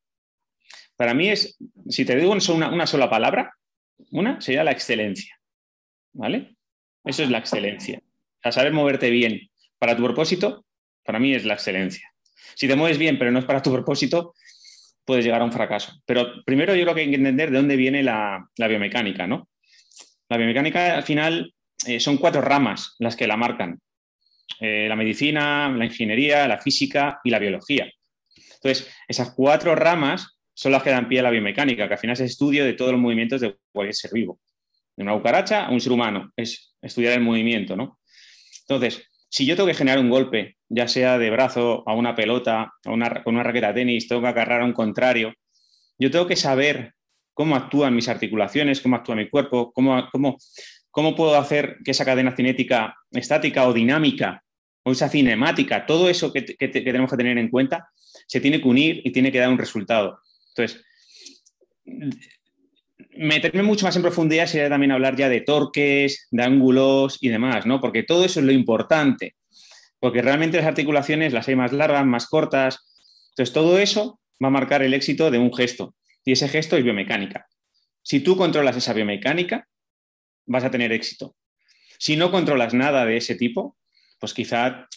Para 0.96 1.14
mí 1.14 1.28
es, 1.28 1.56
si 1.88 2.04
te 2.04 2.16
digo 2.16 2.32
una, 2.32 2.74
una 2.74 2.86
sola 2.88 3.08
palabra, 3.08 3.54
una 4.10 4.40
sería 4.40 4.64
la 4.64 4.72
excelencia. 4.72 5.36
¿Vale? 6.14 6.56
Eso 7.04 7.22
es 7.22 7.30
la 7.30 7.38
excelencia. 7.38 8.02
O 8.44 8.52
saber 8.52 8.72
moverte 8.72 9.10
bien 9.10 9.50
para 9.78 9.96
tu 9.96 10.04
propósito, 10.04 10.64
para 11.04 11.18
mí 11.18 11.34
es 11.34 11.44
la 11.44 11.54
excelencia. 11.54 12.12
Si 12.54 12.66
te 12.66 12.76
mueves 12.76 12.98
bien, 12.98 13.18
pero 13.18 13.30
no 13.30 13.38
es 13.38 13.44
para 13.44 13.62
tu 13.62 13.72
propósito, 13.72 14.34
puedes 15.04 15.24
llegar 15.24 15.40
a 15.40 15.44
un 15.44 15.52
fracaso. 15.52 15.92
Pero 16.04 16.44
primero 16.44 16.74
yo 16.74 16.82
creo 16.82 16.94
que 16.94 17.00
hay 17.02 17.10
que 17.10 17.16
entender 17.16 17.50
de 17.50 17.56
dónde 17.56 17.76
viene 17.76 18.02
la, 18.02 18.48
biomecánica, 18.56 19.26
¿no? 19.26 19.48
La 20.28 20.36
biomecánica 20.36 20.96
al 20.96 21.02
final 21.02 21.54
eh, 21.86 22.00
son 22.00 22.18
cuatro 22.18 22.42
ramas 22.42 22.94
las 22.98 23.16
que 23.16 23.26
la 23.26 23.36
marcan. 23.36 23.80
Eh, 24.60 24.86
la 24.88 24.96
medicina, 24.96 25.68
la 25.68 25.84
ingeniería, 25.84 26.48
la 26.48 26.58
física 26.58 27.20
y 27.24 27.30
la 27.30 27.38
biología. 27.38 27.90
Entonces, 28.54 28.92
esas 29.06 29.32
cuatro 29.34 29.74
ramas 29.74 30.38
son 30.52 30.72
las 30.72 30.82
que 30.82 30.90
dan 30.90 31.08
pie 31.08 31.20
a 31.20 31.22
la 31.22 31.30
biomecánica, 31.30 31.86
que 31.86 31.94
al 31.94 32.00
final 32.00 32.14
es 32.14 32.20
estudio 32.20 32.64
de 32.64 32.74
todos 32.74 32.92
los 32.92 33.00
movimientos 33.00 33.40
de 33.40 33.56
cualquier 33.72 33.94
ser 33.94 34.10
vivo. 34.12 34.40
De 34.96 35.04
una 35.04 35.14
cucaracha 35.14 35.66
a 35.66 35.70
un 35.70 35.80
ser 35.80 35.92
humano, 35.92 36.32
es 36.36 36.74
estudiar 36.82 37.12
el 37.12 37.20
movimiento, 37.20 37.76
¿no? 37.76 37.97
Entonces, 38.68 39.08
si 39.30 39.46
yo 39.46 39.56
tengo 39.56 39.66
que 39.66 39.74
generar 39.74 39.98
un 39.98 40.10
golpe, 40.10 40.56
ya 40.68 40.88
sea 40.88 41.18
de 41.18 41.30
brazo 41.30 41.82
a 41.86 41.94
una 41.94 42.14
pelota, 42.14 42.72
a 42.84 42.90
una, 42.90 43.22
con 43.22 43.34
una 43.34 43.42
raqueta 43.42 43.68
de 43.68 43.80
tenis, 43.80 44.08
tengo 44.08 44.20
que 44.22 44.28
agarrar 44.28 44.60
a 44.60 44.64
un 44.64 44.72
contrario, 44.72 45.32
yo 45.98 46.10
tengo 46.10 46.26
que 46.26 46.36
saber 46.36 46.92
cómo 47.32 47.56
actúan 47.56 47.94
mis 47.94 48.08
articulaciones, 48.08 48.80
cómo 48.80 48.96
actúa 48.96 49.16
mi 49.16 49.28
cuerpo, 49.28 49.72
cómo, 49.72 50.08
cómo, 50.12 50.36
cómo 50.90 51.14
puedo 51.14 51.36
hacer 51.36 51.78
que 51.84 51.92
esa 51.92 52.04
cadena 52.04 52.36
cinética 52.36 52.94
estática 53.10 53.66
o 53.66 53.72
dinámica 53.72 54.42
o 54.82 54.92
esa 54.92 55.08
cinemática, 55.08 55.86
todo 55.86 56.08
eso 56.08 56.32
que, 56.32 56.42
tenemos 56.42 57.10
que 57.10 57.16
tener 57.16 57.38
en 57.38 57.48
cuenta, 57.48 57.88
se 58.26 58.40
tiene 58.40 58.60
que 58.60 58.68
unir 58.68 59.00
y 59.04 59.12
tiene 59.12 59.32
que 59.32 59.38
dar 59.38 59.48
un 59.48 59.58
resultado. 59.58 60.20
Entonces, 60.50 60.84
meterme 63.16 63.62
mucho 63.62 63.86
más 63.86 63.96
en 63.96 64.02
profundidad 64.02 64.46
sería 64.46 64.68
también 64.68 64.92
hablar 64.92 65.16
ya 65.16 65.28
de 65.28 65.40
torques, 65.40 66.26
de 66.30 66.42
ángulos 66.42 67.18
y 67.20 67.28
demás, 67.28 67.66
¿no? 67.66 67.80
Porque 67.80 68.02
todo 68.02 68.24
eso 68.24 68.40
es 68.40 68.46
lo 68.46 68.52
importante. 68.52 69.36
Porque 70.00 70.22
realmente 70.22 70.58
las 70.58 70.66
articulaciones 70.66 71.32
las 71.32 71.48
hay 71.48 71.56
más 71.56 71.72
largas, 71.72 72.06
más 72.06 72.26
cortas. 72.26 72.78
Entonces, 73.30 73.52
todo 73.52 73.78
eso 73.78 74.20
va 74.42 74.48
a 74.48 74.52
marcar 74.52 74.82
el 74.82 74.94
éxito 74.94 75.30
de 75.30 75.38
un 75.38 75.52
gesto. 75.52 75.94
Y 76.24 76.32
ese 76.32 76.48
gesto 76.48 76.76
es 76.76 76.84
biomecánica. 76.84 77.46
Si 78.02 78.20
tú 78.20 78.36
controlas 78.36 78.76
esa 78.76 78.92
biomecánica, 78.92 79.66
vas 80.46 80.64
a 80.64 80.70
tener 80.70 80.92
éxito. 80.92 81.36
Si 81.98 82.16
no 82.16 82.30
controlas 82.30 82.74
nada 82.74 83.04
de 83.04 83.16
ese 83.16 83.34
tipo, 83.34 83.76
pues 84.20 84.34
quizá 84.34 84.88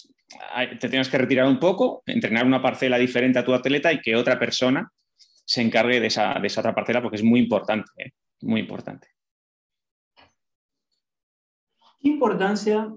te 0.79 0.89
tengas 0.89 1.09
que 1.09 1.17
retirar 1.17 1.47
un 1.47 1.59
poco, 1.59 2.03
entrenar 2.05 2.45
una 2.45 2.61
parcela 2.61 2.97
diferente 2.97 3.39
a 3.39 3.45
tu 3.45 3.53
atleta 3.53 3.91
y 3.91 4.01
que 4.01 4.15
otra 4.15 4.39
persona 4.39 4.91
se 5.51 5.61
encargue 5.61 5.99
de 5.99 6.07
esa, 6.07 6.41
otra 6.59 6.73
parcela 6.73 7.01
porque 7.01 7.17
es 7.17 7.23
muy 7.23 7.41
importante, 7.41 7.91
¿eh? 7.97 8.13
muy 8.39 8.61
importante. 8.61 9.09
¿Qué 11.99 12.07
importancia? 12.07 12.89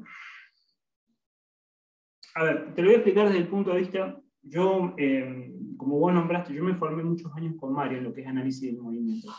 A 2.36 2.44
ver, 2.44 2.72
te 2.72 2.80
lo 2.80 2.88
voy 2.88 2.94
a 2.94 2.98
explicar 2.98 3.26
desde 3.26 3.40
el 3.40 3.48
punto 3.48 3.72
de 3.72 3.80
vista, 3.80 4.20
yo, 4.40 4.94
eh, 4.96 5.50
como 5.76 5.98
vos 5.98 6.14
nombraste, 6.14 6.54
yo 6.54 6.62
me 6.62 6.76
formé 6.76 7.02
muchos 7.02 7.32
años 7.34 7.54
con 7.58 7.72
Mario 7.72 7.98
en 7.98 8.04
lo 8.04 8.14
que 8.14 8.20
es 8.20 8.26
análisis 8.28 8.62
del 8.62 8.80
movimiento. 8.80 9.34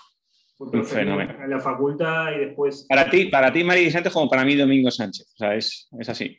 Un 0.60 0.86
fenómeno. 0.86 1.42
En 1.42 1.50
la 1.50 1.60
facultad 1.62 2.34
y 2.34 2.40
después... 2.40 2.86
Para 2.90 3.10
ti, 3.10 3.28
para 3.28 3.54
ti 3.54 3.64
Mario 3.64 3.90
Sánchez, 3.92 4.12
como 4.12 4.30
para 4.30 4.44
mí 4.44 4.56
Domingo 4.56 4.92
Sánchez, 4.92 5.26
o 5.36 5.38
sea, 5.38 5.56
es, 5.56 5.88
es 5.98 6.10
así. 6.10 6.38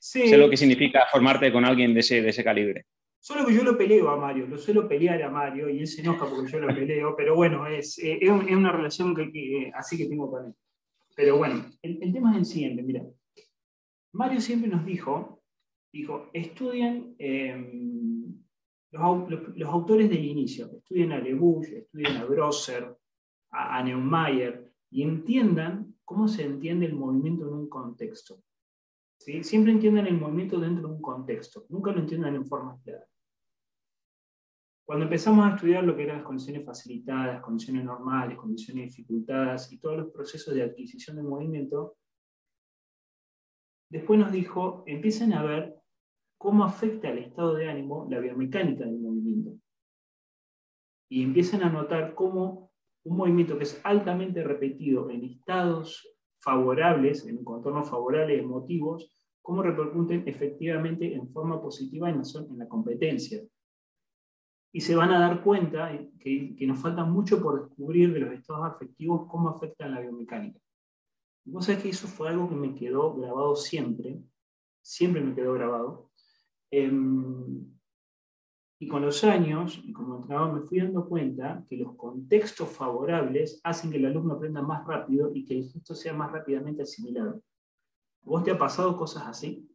Sé 0.00 0.36
lo 0.36 0.50
que 0.50 0.56
significa 0.56 1.06
formarte 1.08 1.52
con 1.52 1.64
alguien 1.64 1.94
de 1.94 2.00
ese, 2.00 2.20
de 2.20 2.30
ese 2.30 2.42
calibre. 2.42 2.86
Solo 3.22 3.44
que 3.44 3.54
yo 3.54 3.62
lo 3.62 3.76
peleo 3.76 4.08
a 4.08 4.16
Mario, 4.16 4.46
lo 4.46 4.56
suelo 4.56 4.88
pelear 4.88 5.22
a 5.22 5.30
Mario 5.30 5.68
y 5.68 5.80
él 5.80 5.86
se 5.86 6.00
enoja 6.00 6.26
porque 6.28 6.50
yo 6.50 6.58
lo 6.58 6.68
peleo, 6.68 7.14
pero 7.14 7.34
bueno, 7.36 7.66
es, 7.66 7.98
eh, 7.98 8.18
es, 8.18 8.30
una 8.30 8.72
relación 8.72 9.14
que, 9.14 9.70
así 9.74 9.98
que 9.98 10.06
tengo 10.06 10.30
con 10.30 10.46
él. 10.46 10.54
Pero 11.14 11.36
bueno, 11.36 11.66
el, 11.82 12.12
tema 12.14 12.32
es 12.32 12.38
el 12.38 12.44
siguiente, 12.46 12.82
mira. 12.82 13.04
Mario 14.12 14.40
siempre 14.40 14.70
nos 14.70 14.86
dijo, 14.86 15.42
dijo, 15.92 16.30
estudien 16.32 17.14
em, 17.18 18.42
los, 18.90 19.68
autores 19.68 20.08
del 20.08 20.24
inicio, 20.24 20.70
estudien 20.78 21.12
a 21.12 21.18
Lebush, 21.18 21.74
estudien 21.74 22.16
a 22.16 22.24
Grosser, 22.24 22.96
a, 23.50 23.82
Neumayer, 23.82 24.72
y 24.90 25.02
entiendan 25.02 25.94
cómo 26.06 26.26
se 26.26 26.44
entiende 26.44 26.86
el 26.86 26.94
movimiento 26.94 27.46
en 27.46 27.52
un 27.52 27.68
contexto. 27.68 28.42
Siempre 29.18 29.72
entiendan 29.72 30.06
el 30.06 30.16
movimiento 30.16 30.58
dentro 30.58 30.88
de 30.88 30.94
un 30.94 31.02
contexto, 31.02 31.66
nunca 31.68 31.92
lo 31.92 32.00
entiendan 32.00 32.34
en 32.34 32.46
forma 32.46 32.80
clara. 32.82 33.04
Cuando 34.90 35.04
empezamos 35.04 35.46
a 35.46 35.54
estudiar 35.54 35.84
lo 35.84 35.94
que 35.94 36.02
eran 36.02 36.16
las 36.16 36.26
condiciones 36.26 36.64
facilitadas, 36.64 37.40
condiciones 37.42 37.84
normales, 37.84 38.36
condiciones 38.36 38.86
dificultadas 38.86 39.72
y 39.72 39.78
todos 39.78 39.98
los 39.98 40.10
procesos 40.10 40.52
de 40.52 40.64
adquisición 40.64 41.14
de 41.14 41.22
movimiento, 41.22 41.96
después 43.88 44.18
nos 44.18 44.32
dijo, 44.32 44.82
empiecen 44.88 45.32
a 45.34 45.44
ver 45.44 45.76
cómo 46.36 46.64
afecta 46.64 47.08
al 47.08 47.18
estado 47.18 47.54
de 47.54 47.70
ánimo 47.70 48.08
la 48.10 48.18
biomecánica 48.18 48.84
del 48.84 48.98
movimiento. 48.98 49.52
Y 51.08 51.22
empiezan 51.22 51.62
a 51.62 51.70
notar 51.70 52.16
cómo 52.16 52.72
un 53.04 53.16
movimiento 53.16 53.56
que 53.58 53.62
es 53.62 53.80
altamente 53.84 54.42
repetido 54.42 55.08
en 55.08 55.22
estados 55.22 56.04
favorables, 56.40 57.24
en 57.28 57.44
contornos 57.44 57.88
favorables 57.88 58.40
emotivos, 58.40 59.08
cómo 59.40 59.62
repercuten 59.62 60.24
efectivamente 60.26 61.14
en 61.14 61.30
forma 61.30 61.62
positiva 61.62 62.10
en 62.10 62.22
la 62.58 62.66
competencia. 62.66 63.40
Y 64.72 64.80
se 64.80 64.94
van 64.94 65.10
a 65.10 65.18
dar 65.18 65.42
cuenta 65.42 65.90
que, 66.18 66.54
que, 66.56 66.66
nos 66.66 66.78
falta 66.78 67.04
mucho 67.04 67.42
por 67.42 67.60
descubrir 67.60 68.12
de 68.12 68.20
los 68.20 68.32
estados 68.32 68.66
afectivos 68.66 69.28
cómo 69.28 69.48
afectan 69.48 69.92
la 69.92 70.00
biomecánica. 70.00 70.60
Vos 71.44 71.66
sabés 71.66 71.82
que 71.82 71.88
eso 71.88 72.06
fue 72.06 72.28
algo 72.28 72.48
que 72.48 72.54
me 72.54 72.74
quedó 72.74 73.14
grabado 73.14 73.56
siempre, 73.56 74.20
siempre 74.82 75.20
me 75.20 75.34
quedó 75.34 75.54
grabado. 75.54 76.10
Em, 76.70 77.66
y 78.78 78.88
con 78.88 79.02
los 79.02 79.24
años, 79.24 79.80
y 79.84 79.92
como 79.92 80.16
entrenador, 80.16 80.54
me 80.54 80.66
fui 80.66 80.78
dando 80.78 81.06
cuenta 81.06 81.64
que 81.68 81.76
los 81.76 81.96
contextos 81.96 82.68
favorables 82.68 83.60
hacen 83.64 83.90
que 83.90 83.98
el 83.98 84.06
alumno 84.06 84.34
aprenda 84.34 84.62
más 84.62 84.86
rápido 84.86 85.32
y 85.34 85.44
que 85.44 85.58
el 85.58 85.68
gesto 85.68 85.94
sea 85.94 86.14
más 86.14 86.30
rápidamente 86.30 86.82
asimilado. 86.82 87.42
¿Vos 88.22 88.44
te 88.44 88.52
ha 88.52 88.58
pasado 88.58 88.96
cosas 88.96 89.26
así? 89.26 89.68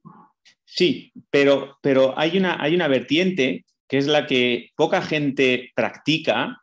Sí, 0.63 1.11
pero, 1.29 1.77
pero 1.81 2.17
hay, 2.17 2.37
una, 2.37 2.61
hay 2.61 2.75
una 2.75 2.87
vertiente 2.87 3.65
que 3.87 3.97
es 3.97 4.07
la 4.07 4.25
que 4.25 4.71
poca 4.75 5.01
gente 5.01 5.71
practica, 5.75 6.61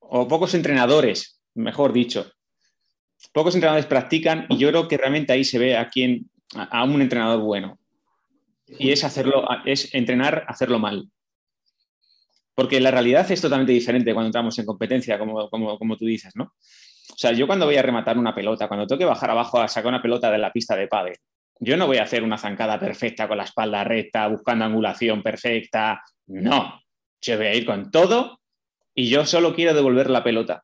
o 0.00 0.28
pocos 0.28 0.54
entrenadores, 0.54 1.40
mejor 1.54 1.92
dicho, 1.92 2.30
pocos 3.32 3.54
entrenadores 3.54 3.86
practican 3.86 4.46
y 4.48 4.58
yo 4.58 4.68
creo 4.68 4.88
que 4.88 4.96
realmente 4.96 5.32
ahí 5.32 5.44
se 5.44 5.58
ve 5.58 5.76
a, 5.76 5.88
quién, 5.88 6.30
a 6.54 6.84
un 6.84 7.00
entrenador 7.00 7.40
bueno. 7.40 7.78
Y 8.66 8.90
es 8.90 9.04
hacerlo, 9.04 9.46
es 9.64 9.94
entrenar, 9.94 10.44
hacerlo 10.48 10.78
mal. 10.78 11.08
Porque 12.54 12.80
la 12.80 12.90
realidad 12.90 13.30
es 13.30 13.40
totalmente 13.40 13.72
diferente 13.72 14.12
cuando 14.14 14.28
entramos 14.28 14.58
en 14.58 14.66
competencia, 14.66 15.18
como, 15.18 15.48
como, 15.50 15.96
tú 15.96 16.04
dices, 16.04 16.34
¿no? 16.36 16.44
O 16.44 17.16
sea, 17.16 17.32
yo 17.32 17.46
cuando 17.46 17.66
voy 17.66 17.76
a 17.76 17.82
rematar 17.82 18.16
una 18.16 18.34
pelota, 18.34 18.68
cuando 18.68 18.86
tengo 18.86 18.98
que 18.98 19.04
bajar 19.04 19.30
abajo 19.30 19.60
a 19.60 19.68
sacar 19.68 19.88
una 19.88 20.02
pelota 20.02 20.30
de 20.30 20.38
la 20.38 20.52
pista 20.52 20.76
de 20.76 20.88
pádel, 20.88 21.16
yo 21.64 21.76
no 21.76 21.86
voy 21.86 21.96
a 21.96 22.02
hacer 22.02 22.22
una 22.22 22.38
zancada 22.38 22.78
perfecta 22.78 23.26
con 23.26 23.38
la 23.38 23.44
espalda 23.44 23.82
recta, 23.84 24.28
buscando 24.28 24.64
angulación 24.64 25.22
perfecta. 25.22 26.02
No, 26.26 26.80
yo 27.20 27.36
voy 27.36 27.46
a 27.46 27.54
ir 27.54 27.64
con 27.64 27.90
todo 27.90 28.40
y 28.94 29.08
yo 29.08 29.24
solo 29.24 29.54
quiero 29.54 29.74
devolver 29.74 30.10
la 30.10 30.22
pelota. 30.22 30.62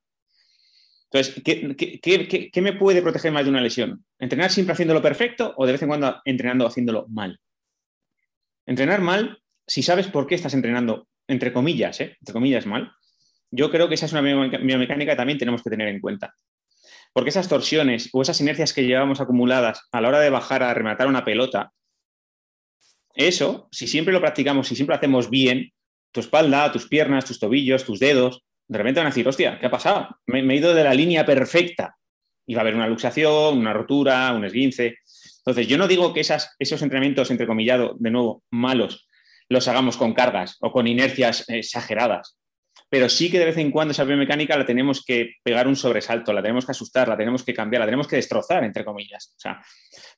Entonces, 1.11 1.42
¿qué, 1.42 2.61
me 2.62 2.75
puede 2.75 3.02
proteger 3.02 3.33
más 3.33 3.45
de 3.45 3.50
una 3.50 3.61
lesión? 3.61 4.04
¿Entrenar 4.19 4.50
siempre 4.50 4.75
haciéndolo 4.75 5.02
perfecto 5.02 5.54
o 5.57 5.66
de 5.66 5.73
vez 5.73 5.83
en 5.83 5.88
cuando 5.88 6.21
entrenando 6.25 6.66
haciéndolo 6.66 7.07
mal? 7.09 7.40
Entrenar 8.66 9.00
mal, 9.00 9.42
si 9.66 9.83
sabes 9.83 10.07
por 10.07 10.26
qué 10.26 10.37
estás 10.37 10.54
entrenando, 10.54 11.09
entre 11.26 11.52
comillas, 11.52 12.00
¿eh? 12.00 12.16
entre 12.21 12.33
comillas 12.33 12.66
mal, 12.66 12.92
yo 13.50 13.71
creo 13.71 13.88
que 13.88 13.95
esa 13.95 14.07
es 14.07 14.12
una 14.12 14.23
biomecánica 14.23 15.12
que 15.12 15.16
también 15.16 15.38
tenemos 15.38 15.62
que 15.62 15.71
tener 15.71 15.88
en 15.88 16.00
cuenta. 16.00 16.33
Porque 17.12 17.31
esas 17.31 17.49
torsiones 17.49 18.09
o 18.12 18.23
esas 18.23 18.40
inercias 18.40 18.73
que 18.73 18.85
llevamos 18.85 19.21
acumuladas 19.21 19.88
a 19.93 20.00
la 20.00 20.09
hora 20.09 20.21
de 20.21 20.31
bajar 20.31 20.62
a 20.62 20.75
rematar 20.75 21.09
una 21.09 21.25
pelota, 21.25 21.73
eso, 23.14 23.69
si 23.73 23.87
siempre 23.87 24.12
lo 24.14 24.21
practicamos, 24.21 24.69
si 24.69 24.76
siempre 24.76 24.95
lo 24.95 24.99
hacemos 24.99 25.31
bien, 25.31 25.73
tu 26.12 26.21
espalda, 26.21 26.71
tus 26.73 26.88
piernas, 26.88 27.25
tus 27.25 27.38
tobillos, 27.38 27.85
tus 27.85 27.99
dedos, 27.99 28.43
de 28.71 28.79
repente 28.79 29.00
van 29.00 29.09
a 29.09 29.11
decir, 29.11 29.26
hostia, 29.26 29.59
¿qué 29.59 29.67
ha 29.67 29.71
pasado? 29.71 30.09
Me, 30.26 30.40
he 30.40 30.57
ido 30.57 30.75
de 30.75 30.85
la 30.85 30.95
línea 30.95 31.26
perfecta. 31.26 31.97
Y 32.47 32.55
va 32.55 32.61
a 32.61 32.62
haber 32.62 32.76
una 32.76 32.87
luxación, 32.87 33.59
una 33.59 33.73
rotura, 33.73 34.33
un 34.33 34.45
esguince. 34.45 34.99
Entonces, 35.38 35.67
yo 35.67 35.76
no 35.76 35.88
digo 35.88 36.14
que 36.14 36.21
esos 36.21 36.83
entrenamientos, 36.83 37.31
entrecomillado, 37.31 37.97
de 37.99 38.11
nuevo, 38.11 38.45
malos, 38.50 39.09
los 39.49 39.67
hagamos 39.67 39.97
con 39.97 40.14
cargas 40.14 40.57
o 40.61 40.71
con 40.71 40.87
inercias 40.87 41.45
exageradas. 41.49 42.38
Pero 42.90 43.09
sí 43.09 43.30
que 43.30 43.38
de 43.38 43.44
vez 43.44 43.56
en 43.56 43.70
cuando 43.70 43.92
esa 43.92 44.02
biomecánica 44.02 44.59
la 44.59 44.66
tenemos 44.66 45.04
que 45.04 45.37
pegar 45.44 45.68
un 45.68 45.76
sobresalto, 45.76 46.32
la 46.32 46.42
tenemos 46.42 46.66
que 46.66 46.73
asustar, 46.73 47.09
la 47.09 47.16
tenemos 47.16 47.44
que 47.44 47.54
cambiar, 47.54 47.80
la 47.80 47.87
tenemos 47.87 48.09
que 48.09 48.16
destrozar, 48.16 48.64
entre 48.64 48.85
comillas. 48.85 49.32
O 49.36 49.41
sea, 49.41 49.62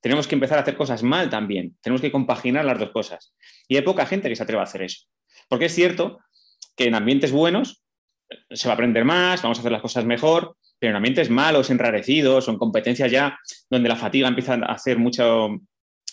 tenemos 0.00 0.26
que 0.26 0.34
empezar 0.34 0.58
a 0.58 0.62
hacer 0.62 0.74
cosas 0.74 1.02
mal 1.02 1.28
también. 1.28 1.76
Tenemos 1.82 2.00
que 2.00 2.10
compaginar 2.10 2.64
las 2.64 2.78
dos 2.78 2.90
cosas. 2.90 3.34
Y 3.68 3.76
hay 3.76 3.82
poca 3.82 4.06
gente 4.06 4.30
que 4.30 4.36
se 4.36 4.42
atreva 4.42 4.62
a 4.62 4.64
hacer 4.64 4.82
eso. 4.82 5.06
Porque 5.48 5.66
es 5.66 5.74
cierto 5.74 6.18
que 6.74 6.86
en 6.86 6.94
ambientes 6.94 7.30
buenos 7.30 7.84
se 8.50 8.68
va 8.68 8.72
a 8.72 8.74
aprender 8.74 9.04
más, 9.04 9.42
vamos 9.42 9.58
a 9.58 9.60
hacer 9.60 9.72
las 9.72 9.82
cosas 9.82 10.06
mejor, 10.06 10.56
pero 10.78 10.90
en 10.90 10.96
ambientes 10.96 11.28
malos, 11.28 11.68
enrarecidos 11.68 12.48
o 12.48 12.50
en 12.50 12.58
competencias 12.58 13.10
ya 13.10 13.38
donde 13.68 13.90
la 13.90 13.96
fatiga 13.96 14.28
empieza 14.28 14.54
a 14.54 14.72
hacer 14.72 14.98
mucho, 14.98 15.50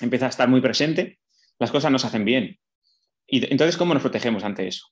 empieza 0.02 0.26
a 0.26 0.30
estar 0.30 0.50
muy 0.50 0.60
presente, 0.60 1.20
las 1.58 1.72
cosas 1.72 1.90
no 1.90 2.00
se 2.00 2.08
hacen 2.08 2.26
bien. 2.26 2.60
Y 3.26 3.50
entonces, 3.50 3.78
¿cómo 3.78 3.94
nos 3.94 4.04
protegemos 4.04 4.44
ante 4.44 4.68
eso? 4.68 4.88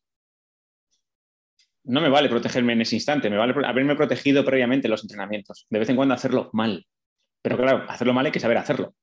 No 1.87 2.01
me 2.01 2.09
vale 2.09 2.27
protegerme 2.27 2.73
en 2.73 2.81
ese 2.81 2.95
instante, 2.95 3.29
me 3.29 3.37
vale 3.37 3.53
haberme 3.65 3.95
protegido 3.95 4.43
previamente 4.43 4.87
en 4.87 4.91
los 4.91 5.03
entrenamientos. 5.03 5.65
De 5.69 5.79
vez 5.79 5.89
en 5.89 5.95
cuando 5.95 6.13
hacerlo 6.13 6.49
mal. 6.51 6.85
Pero 7.41 7.55
claro, 7.55 7.85
hacerlo 7.89 8.13
mal 8.13 8.25
hay 8.25 8.31
que 8.31 8.41
saber 8.41 8.57
hacerlo. 8.57 8.93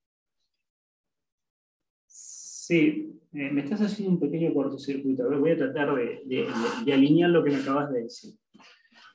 Sí, 2.06 3.10
eh, 3.32 3.50
me 3.50 3.62
estás 3.62 3.80
haciendo 3.80 4.14
un 4.14 4.20
pequeño 4.20 4.52
cortocircuito. 4.52 5.28
Voy 5.40 5.52
a 5.52 5.56
tratar 5.56 5.94
de, 5.94 6.92
alinear 6.92 7.30
lo 7.30 7.42
que 7.42 7.52
me 7.52 7.56
acabas 7.56 7.90
de 7.90 8.02
decir. 8.02 8.34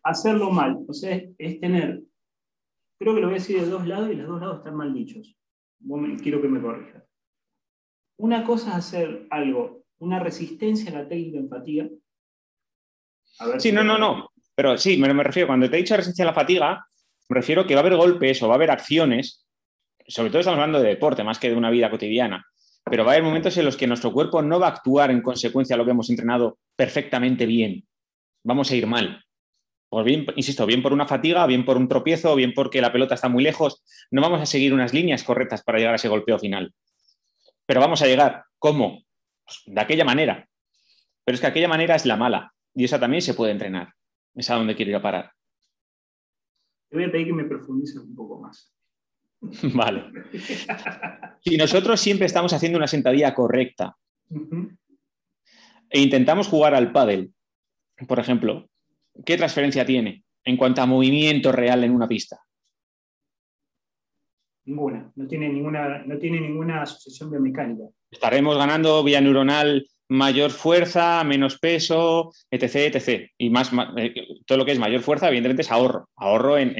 Hacerlo 0.03 0.49
mal, 0.49 0.79
o 0.87 0.93
sea, 0.93 1.21
es, 1.37 1.59
tener, 1.59 2.01
creo 2.97 3.13
que 3.13 3.21
lo 3.21 3.27
voy 3.27 3.35
a 3.35 3.39
decir 3.39 3.59
de 3.59 3.67
dos 3.67 3.85
lados 3.85 4.11
y 4.11 4.15
los 4.15 4.27
dos 4.27 4.41
lados 4.41 4.57
están 4.57 4.75
mal 4.75 4.91
dichos. 4.93 5.37
quiero 6.23 6.41
que 6.41 6.47
me 6.47 6.59
corrijas. 6.59 7.03
Una 8.17 8.43
cosa 8.43 8.71
es 8.71 8.75
hacer 8.77 9.27
algo, 9.29 9.83
una 9.99 10.19
resistencia 10.19 10.89
a 10.91 11.03
la 11.03 11.07
técnica 11.07 11.37
sí, 13.57 13.71
no, 13.71 13.83
no, 13.83 13.97
no. 13.97 14.31
Pero 14.55 14.77
sí, 14.77 14.97
me, 14.97 15.13
me 15.13 15.23
refiero, 15.23 15.47
cuando 15.47 15.69
te 15.69 15.77
he 15.77 15.81
dicho 15.81 15.95
resistencia 15.95 16.25
a 16.25 16.27
la 16.27 16.33
fatiga, 16.33 16.85
me 17.29 17.35
refiero 17.35 17.65
que 17.65 17.75
va 17.75 17.81
a 17.81 17.83
haber 17.83 17.95
golpes 17.95 18.41
o 18.41 18.47
va 18.47 18.55
a 18.55 18.57
haber 18.57 18.71
acciones, 18.71 19.45
sobre 20.07 20.29
todo 20.29 20.39
estamos 20.39 20.57
hablando 20.57 20.81
de 20.81 20.89
deporte 20.89 21.23
más 21.23 21.39
que 21.39 21.49
de 21.49 21.55
una 21.55 21.69
vida 21.69 21.89
cotidiana, 21.89 22.45
pero 22.83 23.05
va 23.05 23.11
a 23.11 23.13
haber 23.13 23.23
momentos 23.23 23.55
en 23.57 23.65
los 23.65 23.77
que 23.77 23.87
nuestro 23.87 24.11
cuerpo 24.11 24.41
no 24.41 24.59
va 24.59 24.67
a 24.67 24.71
actuar 24.71 25.11
en 25.11 25.21
consecuencia 25.21 25.75
a 25.75 25.77
lo 25.77 25.85
que 25.85 25.91
hemos 25.91 26.09
entrenado 26.09 26.57
perfectamente 26.75 27.45
bien. 27.45 27.87
Vamos 28.43 28.71
a 28.71 28.75
ir 28.75 28.87
mal. 28.87 29.23
Por 29.89 30.03
bien, 30.03 30.25
insisto, 30.35 30.65
bien 30.65 30.81
por 30.81 30.93
una 30.93 31.07
fatiga, 31.07 31.45
bien 31.45 31.65
por 31.65 31.77
un 31.77 31.87
tropiezo, 31.87 32.35
bien 32.35 32.53
porque 32.53 32.81
la 32.81 32.91
pelota 32.91 33.15
está 33.15 33.29
muy 33.29 33.43
lejos. 33.43 33.83
No 34.11 34.21
vamos 34.21 34.41
a 34.41 34.45
seguir 34.45 34.73
unas 34.73 34.93
líneas 34.93 35.23
correctas 35.23 35.63
para 35.63 35.77
llegar 35.77 35.93
a 35.93 35.95
ese 35.95 36.09
golpeo 36.09 36.37
final. 36.37 36.73
Pero 37.65 37.79
vamos 37.79 38.01
a 38.01 38.07
llegar. 38.07 38.43
¿Cómo? 38.59 39.03
Pues 39.45 39.61
de 39.65 39.81
aquella 39.81 40.05
manera. 40.05 40.47
Pero 41.23 41.35
es 41.35 41.41
que 41.41 41.47
aquella 41.47 41.67
manera 41.67 41.95
es 41.95 42.05
la 42.05 42.17
mala. 42.17 42.53
Y 42.75 42.85
esa 42.85 42.99
también 42.99 43.21
se 43.21 43.33
puede 43.33 43.51
entrenar. 43.51 43.93
Es 44.35 44.49
a 44.49 44.55
donde 44.55 44.75
quiero 44.75 44.91
ir 44.91 44.95
a 44.95 45.01
parar. 45.01 45.31
Te 46.89 46.95
voy 46.95 47.05
a 47.05 47.11
pedir 47.11 47.27
que 47.27 47.33
me 47.33 47.45
profundices 47.45 47.97
un 47.97 48.15
poco 48.15 48.41
más. 48.41 48.73
Vale. 49.73 50.11
Si 51.41 51.57
nosotros 51.57 51.99
siempre 51.99 52.25
estamos 52.25 52.53
haciendo 52.53 52.77
una 52.77 52.87
sentadilla 52.87 53.33
correcta 53.33 53.95
e 55.89 55.99
intentamos 55.99 56.47
jugar 56.47 56.75
al 56.75 56.91
pádel, 56.91 57.33
por 58.07 58.19
ejemplo, 58.19 58.69
¿qué 59.25 59.37
transferencia 59.37 59.85
tiene 59.85 60.23
en 60.43 60.57
cuanto 60.57 60.81
a 60.81 60.85
movimiento 60.85 61.51
real 61.51 61.83
en 61.83 61.91
una 61.91 62.07
pista? 62.07 62.39
Ninguna, 64.65 65.11
no 65.15 65.27
tiene 65.27 65.49
ninguna, 65.49 66.03
no 66.05 66.17
tiene 66.19 66.41
ninguna 66.41 66.83
asociación 66.83 67.31
biomecánica. 67.31 67.85
Estaremos 68.11 68.57
ganando 68.57 69.03
vía 69.03 69.19
neuronal 69.21 69.87
mayor 70.09 70.49
fuerza, 70.49 71.23
menos 71.23 71.59
peso, 71.59 72.33
etc. 72.49 72.95
etc. 72.95 73.31
Y 73.37 73.49
más, 73.49 73.71
eh, 73.97 74.13
todo 74.45 74.57
lo 74.57 74.65
que 74.65 74.71
es 74.71 74.79
mayor 74.79 75.01
fuerza, 75.01 75.27
evidentemente, 75.27 75.61
es 75.61 75.71
ahorro. 75.71 76.09
Ahorro 76.17 76.57
en, 76.57 76.73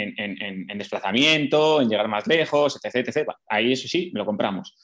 desplazamiento, 0.76 1.82
en 1.82 1.90
llegar 1.90 2.08
más 2.08 2.28
lejos, 2.28 2.80
etc. 2.84 3.08
etc. 3.08 3.30
Ahí 3.48 3.72
eso 3.72 3.88
sí, 3.88 4.12
lo 4.14 4.26
compramos. 4.26 4.76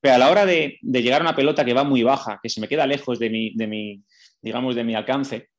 Pero 0.00 0.14
a 0.14 0.18
la 0.18 0.30
hora 0.30 0.46
de, 0.46 0.78
llegar 0.82 1.20
a 1.20 1.24
una 1.24 1.36
pelota 1.36 1.64
que 1.64 1.74
va 1.74 1.84
muy 1.84 2.02
baja, 2.02 2.40
que 2.42 2.48
se 2.48 2.60
me 2.60 2.68
queda 2.68 2.86
lejos 2.86 3.18
de 3.18 3.28
mi, 3.28 3.52
de 3.54 3.66
mi, 3.66 4.02
digamos, 4.40 4.74
de 4.74 4.84
mi 4.84 4.94
alcance, 4.94 5.50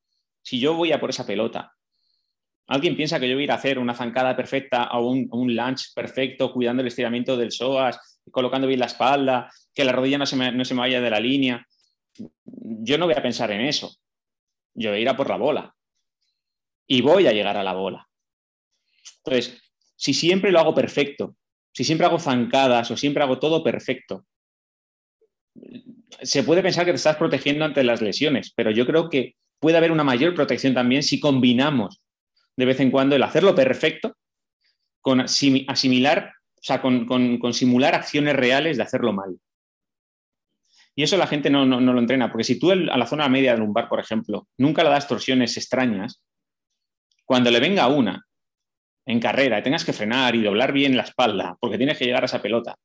si 0.41 0.59
yo 0.59 0.73
voy 0.73 0.91
a 0.91 0.99
por 0.99 1.11
esa 1.11 1.27
pelota, 1.27 1.73
alguien 2.65 2.95
piensa 2.95 3.19
que 3.19 3.29
yo 3.29 3.35
voy 3.35 3.43
a 3.43 3.45
ir 3.45 3.51
a 3.51 3.55
hacer 3.55 3.77
una 3.77 3.93
zancada 3.93 4.35
perfecta 4.35 4.89
o 4.93 5.07
un, 5.07 5.27
un 5.31 5.75
perfecto, 5.93 6.51
cuidando 6.51 6.81
el 6.81 6.87
estiramiento 6.87 7.37
del 7.37 7.51
psoas, 7.51 8.19
colocando 8.31 8.65
bien 8.65 8.79
la 8.79 8.87
espalda, 8.87 9.51
que 9.75 9.83
la 9.83 9.91
rodilla 9.91 10.17
no 10.17 10.25
se 10.25 10.35
no 10.51 10.65
se 10.65 10.73
me 10.73 10.79
vaya 10.79 11.01
de 11.01 11.09
la 11.09 11.19
línea 11.19 11.67
yo 12.45 12.97
no 12.97 13.05
voy 13.05 13.15
a 13.15 13.21
pensar 13.21 13.51
en 13.51 13.61
eso. 13.61 13.95
Yo 14.73 14.89
voy 14.89 14.99
a 14.99 15.01
ir 15.01 15.09
a 15.09 15.17
por 15.17 15.29
la 15.29 15.37
bola. 15.37 15.75
Y 16.87 17.01
voy 17.01 17.27
a 17.27 17.31
llegar 17.31 17.57
a 17.57 17.63
la 17.63 17.73
bola. 17.73 18.07
Entonces, 19.23 19.61
si 19.95 20.13
siempre 20.13 20.51
lo 20.51 20.59
hago 20.59 20.73
perfecto, 20.73 21.35
si 21.73 21.83
siempre 21.83 22.05
hago 22.05 22.19
zancadas 22.19 22.91
o 22.91 22.97
siempre 22.97 23.23
hago 23.23 23.39
todo 23.39 23.63
perfecto, 23.63 24.25
se 26.21 26.43
puede 26.43 26.61
pensar 26.61 26.85
que 26.85 26.91
te 26.91 26.97
estás 26.97 27.17
protegiendo 27.17 27.65
ante 27.65 27.83
las 27.83 28.01
lesiones, 28.01 28.51
pero 28.55 28.71
yo 28.71 28.85
creo 28.85 29.09
que 29.09 29.35
puede 29.59 29.77
haber 29.77 29.91
una 29.91 30.03
mayor 30.03 30.33
protección 30.33 30.73
también 30.73 31.03
si 31.03 31.19
combinamos 31.19 32.01
de 32.57 32.65
vez 32.65 32.79
en 32.79 32.91
cuando 32.91 33.15
el 33.15 33.23
hacerlo 33.23 33.55
perfecto 33.55 34.17
con 35.01 35.21
asimilar, 35.21 36.33
o 36.55 36.63
sea, 36.63 36.81
con 36.81 37.53
simular 37.53 37.95
acciones 37.95 38.35
reales 38.35 38.77
de 38.77 38.83
hacerlo 38.83 39.13
mal. 39.13 39.39
Y 40.95 41.03
eso 41.03 41.17
la 41.17 41.27
gente 41.27 41.49
no, 41.49 41.65
lo 41.65 41.99
entrena, 41.99 42.31
porque 42.31 42.43
si 42.43 42.59
tú 42.59 42.71
a 42.71 42.75
la 42.75 43.07
zona 43.07 43.29
media 43.29 43.51
del 43.51 43.61
lumbar, 43.61 43.87
por 43.87 43.99
ejemplo, 43.99 44.47
nunca 44.57 44.83
le 44.83 44.89
das 44.89 45.07
torsiones 45.07 45.55
extrañas, 45.55 46.23
cuando 47.25 47.49
le 47.49 47.59
venga 47.59 47.87
una 47.87 48.25
en 49.05 49.19
carrera 49.19 49.59
y 49.59 49.63
tengas 49.63 49.85
que 49.85 49.93
frenar 49.93 50.35
y 50.35 50.41
doblar 50.41 50.73
bien 50.73 50.97
la 50.97 51.03
espalda 51.03 51.57
porque 51.59 51.77
tienes 51.77 51.97
que 51.97 52.05
llegar 52.05 52.23
a 52.23 52.25
esa 52.25 52.41
pelota, 52.41 52.75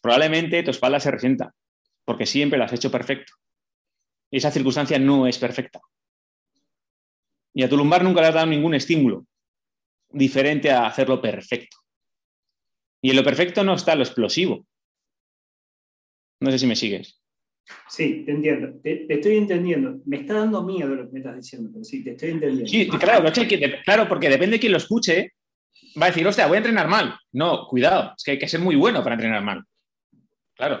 probablemente 0.00 0.62
tu 0.62 0.70
espalda 0.70 1.00
se 1.00 1.10
resienta, 1.10 1.54
porque 2.04 2.26
siempre 2.26 2.58
lo 2.58 2.64
has 2.64 2.72
hecho 2.72 2.90
perfecto. 2.90 3.34
Y 4.30 4.38
esa 4.38 4.50
circunstancia 4.50 4.98
no 4.98 5.26
es 5.26 5.38
perfecta. 5.38 5.80
Y 7.54 7.62
a 7.62 7.68
tu 7.68 7.76
lumbar 7.76 8.02
nunca 8.02 8.22
le 8.22 8.28
has 8.28 8.34
dado 8.34 8.46
ningún 8.46 8.74
estímulo 8.74 9.26
diferente 10.12 10.70
a 10.70 10.86
hacerlo 10.86 11.20
perfecto. 11.20 11.76
Y 13.02 13.10
en 13.10 13.16
lo 13.16 13.24
perfecto 13.24 13.64
no 13.64 13.74
está 13.74 13.94
lo 13.94 14.02
explosivo. 14.02 14.66
No 16.42 16.50
sé 16.50 16.58
si 16.58 16.66
me 16.66 16.76
sigues. 16.76 17.22
Sí, 17.88 18.24
te 18.26 18.32
entiendo. 18.32 18.80
Te, 18.82 19.12
estoy 19.12 19.36
entendiendo. 19.36 20.00
Me 20.04 20.18
está 20.18 20.34
dando 20.34 20.64
miedo 20.64 20.94
lo 20.94 21.06
que 21.06 21.12
me 21.12 21.18
estás 21.20 21.36
diciendo, 21.36 21.70
pero 21.72 21.84
sí, 21.84 22.02
te 22.02 22.10
estoy 22.10 22.30
entendiendo. 22.30 22.66
Sí, 22.66 22.88
claro, 22.88 23.30
claro, 23.84 24.08
porque 24.08 24.28
depende 24.28 24.56
de 24.56 24.60
quién 24.60 24.72
lo 24.72 24.78
escuche, 24.78 25.32
va 26.00 26.06
a 26.06 26.08
decir, 26.08 26.26
hostia, 26.26 26.48
voy 26.48 26.56
a 26.56 26.58
entrenar 26.58 26.88
mal. 26.88 27.14
No, 27.30 27.66
cuidado, 27.68 28.12
es 28.16 28.24
que 28.24 28.32
hay 28.32 28.38
que 28.38 28.48
ser 28.48 28.60
muy 28.60 28.74
bueno 28.74 29.04
para 29.04 29.14
entrenar 29.14 29.42
mal. 29.42 29.62
Claro. 30.56 30.80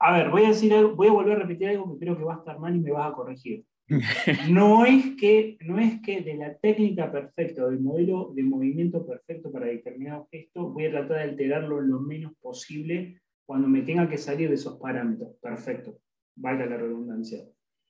A 0.00 0.18
ver, 0.18 0.30
voy 0.30 0.44
a 0.44 0.48
decir 0.48 0.72
voy 0.96 1.06
a 1.06 1.12
volver 1.12 1.36
a 1.36 1.42
repetir 1.42 1.68
algo 1.68 1.92
que 1.92 2.04
creo 2.04 2.18
que 2.18 2.24
va 2.24 2.34
a 2.34 2.38
estar 2.38 2.58
mal 2.58 2.74
y 2.74 2.80
me 2.80 2.90
vas 2.90 3.12
a 3.12 3.14
corregir. 3.14 3.64
No 4.50 4.84
es 4.84 5.16
que, 5.16 5.58
no 5.60 5.78
es 5.78 6.00
que 6.02 6.22
de 6.22 6.34
la 6.34 6.56
técnica 6.56 7.12
perfecta 7.12 7.64
o 7.64 7.70
del 7.70 7.80
modelo 7.80 8.32
de 8.34 8.42
movimiento 8.42 9.06
perfecto 9.06 9.52
para 9.52 9.66
determinado 9.66 10.26
gesto 10.30 10.70
voy 10.70 10.86
a 10.86 10.90
tratar 10.90 11.18
de 11.18 11.22
alterarlo 11.24 11.80
lo 11.80 12.00
menos 12.00 12.32
posible 12.40 13.21
cuando 13.46 13.68
me 13.68 13.82
tenga 13.82 14.08
que 14.08 14.18
salir 14.18 14.48
de 14.48 14.54
esos 14.54 14.78
parámetros. 14.78 15.36
Perfecto, 15.40 15.98
valga 16.36 16.66
la 16.66 16.76
redundancia. 16.76 17.44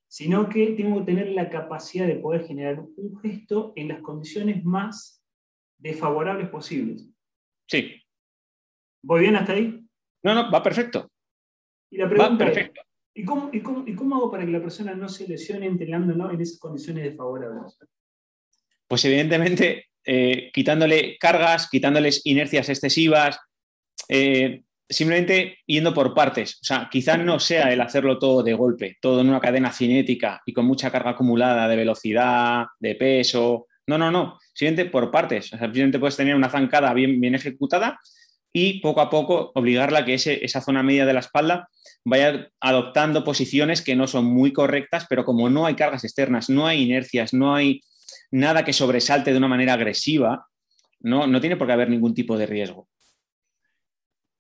Sino 0.09 0.49
que 0.49 0.73
tengo 0.73 0.99
que 0.99 1.07
tener 1.07 1.29
la 1.29 1.49
capacidad 1.49 2.07
de 2.07 2.17
poder 2.17 2.47
generar 2.47 2.81
un 2.81 3.19
gesto 3.21 3.73
en 3.77 3.89
las 3.89 4.01
condiciones 4.01 4.65
más 4.65 5.25
desfavorables 5.79 6.49
posibles. 6.49 7.09
Sí. 7.67 8.01
¿Voy 9.03 9.23
bien 9.23 9.37
hasta 9.37 9.55
ahí? 9.55 9.85
No, 10.23 10.35
no, 10.35 10.51
va 10.51 10.63
perfecto. 10.63 11.11
Y 11.91 11.97
la 11.97 12.09
pregunta 12.09 12.33
va 12.33 12.39
perfecto. 12.39 12.83
¿y, 13.15 13.25
cómo, 13.25 13.51
y, 13.53 13.95
cómo, 13.95 14.17
hago 14.17 14.31
para 14.31 14.45
que 14.45 14.53
la 14.53 14.61
persona 14.61 14.95
no 14.95 15.09
se 15.09 15.27
lesione 15.27 15.67
entrenando 15.67 16.31
en 16.31 16.41
esas 16.41 16.59
condiciones 16.59 17.05
desfavorables? 17.05 17.79
Pues 18.87 19.05
evidentemente 19.05 19.87
eh, 20.05 20.51
quitándole 20.53 21.17
cargas, 21.19 21.69
quitándoles 21.71 22.23
inercias 22.25 22.69
excesivas, 22.69 23.39
eh, 24.09 24.63
simplemente 24.93 25.59
yendo 25.67 25.93
por 25.95 26.15
partes. 26.15 26.59
O 26.63 26.65
sea, 26.65 26.89
quizás 26.91 27.19
no 27.19 27.41
sea 27.41 27.73
el 27.73 27.81
hacerlo 27.81 28.19
todo 28.19 28.43
de 28.43 28.55
golpe, 28.55 28.97
todo 29.01 29.21
en 29.21 29.29
una 29.29 29.41
cadena 29.41 29.73
cinética 29.73 30.43
y 30.47 30.53
con 30.53 30.67
mucha 30.67 30.91
carga 30.91 31.11
acumulada 31.11 31.69
de 31.69 31.77
velocidad, 31.77 32.67
de 32.79 32.95
peso. 32.95 33.67
No, 33.87 33.99
no, 33.99 34.11
no. 34.11 34.39
Simplemente 34.55 34.91
por 34.91 35.11
partes. 35.11 35.47
Simplemente 35.47 35.99
puedes 35.99 36.17
tener 36.17 36.35
una 36.35 36.49
zancada 36.49 36.93
bien, 36.95 37.21
bien 37.21 37.35
ejecutada 37.35 37.99
y 38.53 38.81
poco 38.81 39.01
a 39.01 39.11
poco 39.11 39.51
obligarla 39.55 40.01
a 40.01 40.05
que 40.05 40.15
esa 40.15 40.61
zona 40.61 40.83
media 40.83 41.07
de 41.07 41.15
la 41.15 41.21
espalda 41.21 41.69
vaya 42.05 42.51
adoptando 42.61 43.25
posiciones 43.25 43.83
que 43.83 43.97
no 43.97 44.07
son 44.07 44.27
muy 44.27 44.53
correctas, 44.53 45.07
pero 45.09 45.25
como 45.25 45.49
no 45.49 45.67
hay 45.67 45.75
cargas 45.75 46.05
externas, 46.05 46.51
no 46.51 46.67
hay 46.67 46.83
inercias, 46.83 47.33
no 47.33 47.55
hay 47.55 47.81
nada 48.31 48.65
que 48.65 48.73
sobresalte 48.73 49.33
de 49.33 49.39
una 49.39 49.49
manera 49.49 49.75
agresiva, 49.75 50.47
no, 51.01 51.27
no 51.27 51.41
tiene 51.41 51.57
por 51.57 51.67
qué 51.67 51.73
haber 51.73 51.89
ningún 51.89 52.15
tipo 52.15 52.37
de 52.37 52.47
riesgo. 52.47 52.89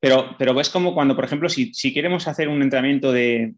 Pero, 0.02 0.34
pero 0.36 0.60
es 0.60 0.68
como 0.68 0.94
cuando, 0.94 1.14
por 1.14 1.24
ejemplo, 1.24 1.48
si, 1.48 1.94
queremos 1.94 2.26
hacer 2.26 2.48
un 2.48 2.60
entrenamiento 2.60 3.12
de, 3.12 3.54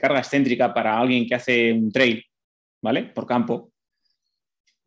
carga 0.00 0.20
excéntrica 0.20 0.72
para 0.72 0.98
alguien 0.98 1.26
que 1.26 1.34
hace 1.34 1.74
un 1.74 1.92
trail, 1.92 2.24
¿vale? 2.80 3.02
Por 3.04 3.26
campo, 3.26 3.70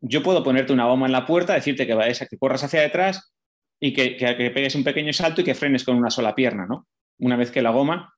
yo 0.00 0.24
puedo 0.24 0.42
ponerte 0.42 0.72
una 0.72 0.86
goma 0.86 1.06
en 1.06 1.12
la 1.12 1.24
puerta, 1.24 1.54
decirte 1.54 1.86
que 1.86 1.94
vayas 1.94 2.22
a 2.22 2.26
que 2.26 2.36
corras 2.36 2.64
hacia 2.64 2.80
detrás 2.80 3.32
y 3.78 3.92
que, 3.92 4.16
pegues 4.52 4.74
un 4.74 4.82
pequeño 4.82 5.12
salto 5.12 5.42
y 5.42 5.44
que 5.44 5.54
frenes 5.54 5.84
con 5.84 5.94
una 5.94 6.10
sola 6.10 6.34
pierna, 6.34 6.66
¿no? 6.66 6.88
Una 7.20 7.36
vez 7.36 7.52
que 7.52 7.62
la 7.62 7.70
goma 7.70 8.12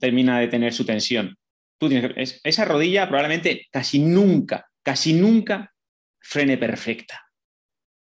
termina 0.00 0.40
de 0.40 0.48
tener 0.48 0.72
su 0.72 0.86
tensión. 0.86 1.36
Tú 1.78 1.90
tienes, 1.90 2.40
esa 2.44 2.64
rodilla 2.64 3.06
probablemente 3.08 3.66
casi 3.70 3.98
nunca, 3.98 4.70
casi 4.82 5.12
nunca 5.12 5.70
frene 6.18 6.56
perfecta. 6.56 7.20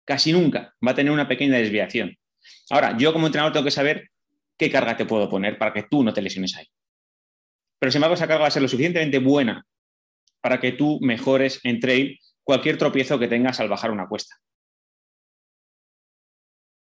Casi 0.04 0.32
nunca 0.32 0.72
va 0.86 0.92
a 0.92 0.94
tener 0.94 1.12
una 1.12 1.26
pequeña 1.26 1.58
desviación. 1.58 2.16
Ahora, 2.70 2.96
yo 2.96 3.12
como 3.12 3.26
entrenador 3.26 3.52
tengo 3.52 3.64
que 3.64 3.70
saber 3.70 4.10
qué 4.56 4.70
carga 4.70 4.96
te 4.96 5.06
puedo 5.06 5.28
poner 5.28 5.58
para 5.58 5.72
que 5.72 5.84
tú 5.84 6.02
no 6.02 6.12
te 6.12 6.22
lesiones 6.22 6.56
ahí. 6.56 6.66
Pero 7.78 7.90
sin 7.90 7.98
embargo, 7.98 8.14
esa 8.14 8.28
carga 8.28 8.42
va 8.42 8.48
a 8.48 8.52
ser 8.52 8.62
lo 8.62 8.68
suficientemente 8.68 9.18
buena 9.18 9.66
para 10.40 10.60
que 10.60 10.72
tú 10.72 10.98
mejores 11.00 11.60
en 11.64 11.80
trail 11.80 12.18
cualquier 12.44 12.78
tropiezo 12.78 13.18
que 13.18 13.28
tengas 13.28 13.60
al 13.60 13.68
bajar 13.68 13.90
una 13.90 14.06
cuesta. 14.06 14.36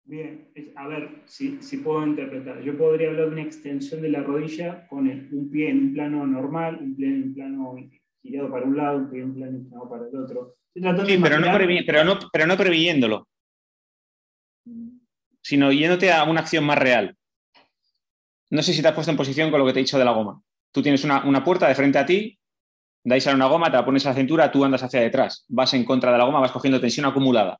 Bien, 0.04 0.48
a 0.76 0.88
ver 0.88 1.22
si, 1.26 1.58
puedo 1.84 2.06
interpretar. 2.06 2.62
Yo 2.62 2.78
podría 2.78 3.10
hablar 3.10 3.26
de 3.26 3.32
una 3.32 3.42
extensión 3.42 4.00
de 4.00 4.08
la 4.08 4.22
rodilla 4.22 4.86
con 4.88 5.06
un 5.06 5.50
pie 5.50 5.68
en 5.68 5.78
un 5.78 5.92
plano 5.92 6.26
normal, 6.26 6.78
un 6.80 6.96
pie 6.96 7.08
en 7.08 7.22
un 7.24 7.34
plano 7.34 7.76
girado 8.22 8.50
para 8.50 8.64
un 8.64 8.76
lado, 8.76 8.98
un 8.98 9.10
pie 9.10 9.20
en 9.20 9.24
un 9.26 9.34
plano 9.34 9.58
girado 9.62 9.90
para 9.90 10.08
el 10.08 10.16
otro. 10.16 10.54
Sí, 10.74 11.18
pero, 11.22 11.38
no 12.04 12.18
pero 12.32 12.46
no 12.46 12.56
previéndolo 12.56 13.28
sino 15.48 15.72
yéndote 15.72 16.12
a 16.12 16.24
una 16.24 16.40
acción 16.40 16.62
más 16.62 16.76
real. 16.76 17.16
No 18.50 18.62
sé 18.62 18.74
si 18.74 18.82
te 18.82 18.88
has 18.88 18.94
puesto 18.94 19.10
en 19.10 19.16
posición 19.16 19.50
con 19.50 19.58
lo 19.58 19.64
que 19.64 19.72
te 19.72 19.78
he 19.78 19.82
dicho 19.82 19.98
de 19.98 20.04
la 20.04 20.10
goma. 20.10 20.42
Tú 20.72 20.82
tienes 20.82 21.02
una, 21.04 21.42
puerta 21.42 21.66
de 21.66 21.74
frente 21.74 21.96
a 21.96 22.04
ti, 22.04 22.38
dais 23.02 23.26
a 23.26 23.34
una 23.34 23.46
goma, 23.46 23.70
te 23.70 23.78
la 23.78 23.84
pones 23.86 24.04
a 24.04 24.10
la 24.10 24.14
cintura, 24.14 24.52
tú 24.52 24.62
andas 24.62 24.82
hacia 24.82 25.00
detrás, 25.00 25.46
vas 25.48 25.72
en 25.72 25.86
contra 25.86 26.12
de 26.12 26.18
la 26.18 26.24
goma, 26.24 26.40
vas 26.40 26.52
cogiendo 26.52 26.78
tensión 26.78 27.06
acumulada. 27.06 27.58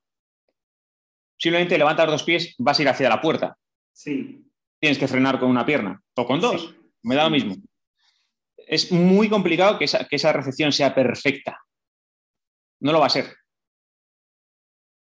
Simplemente 1.35 1.79
levantas 1.79 2.05
dos 2.05 2.21
pies, 2.21 2.53
vas 2.59 2.77
a 2.77 2.81
ir 2.83 2.89
hacia 2.89 3.09
la 3.09 3.19
puerta. 3.19 3.57
Sí. 3.91 4.45
Tienes 4.79 4.99
que 4.99 5.07
frenar 5.07 5.39
con 5.39 5.49
una 5.49 5.65
pierna 5.65 5.99
o 6.13 6.27
con 6.27 6.39
dos. 6.39 6.75
Me 7.01 7.15
da 7.15 7.23
lo 7.23 7.31
mismo. 7.31 7.55
Es 8.55 8.91
muy 8.91 9.29
complicado 9.29 9.79
que 9.79 9.85
esa, 9.85 10.07
que 10.07 10.17
esa 10.17 10.31
recepción 10.31 10.71
sea 10.71 10.93
perfecta. 10.93 11.57
No 12.81 12.91
lo 12.91 12.99
va 12.99 13.07
a 13.07 13.09
ser. 13.09 13.35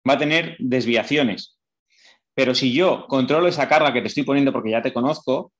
Va 0.05 0.15
a 0.15 0.17
tener 0.17 0.57
desviaciones. 0.59 1.57
Pero 2.35 2.55
si 2.55 2.73
yo 2.73 3.05
controlo 3.07 3.47
esa 3.47 3.67
carga 3.67 3.93
que 3.93 4.01
te 4.01 4.07
estoy 4.07 4.23
poniendo 4.23 4.51
porque 4.51 4.71
ya 4.71 4.81
te 4.81 4.93
conozco, 4.93 5.51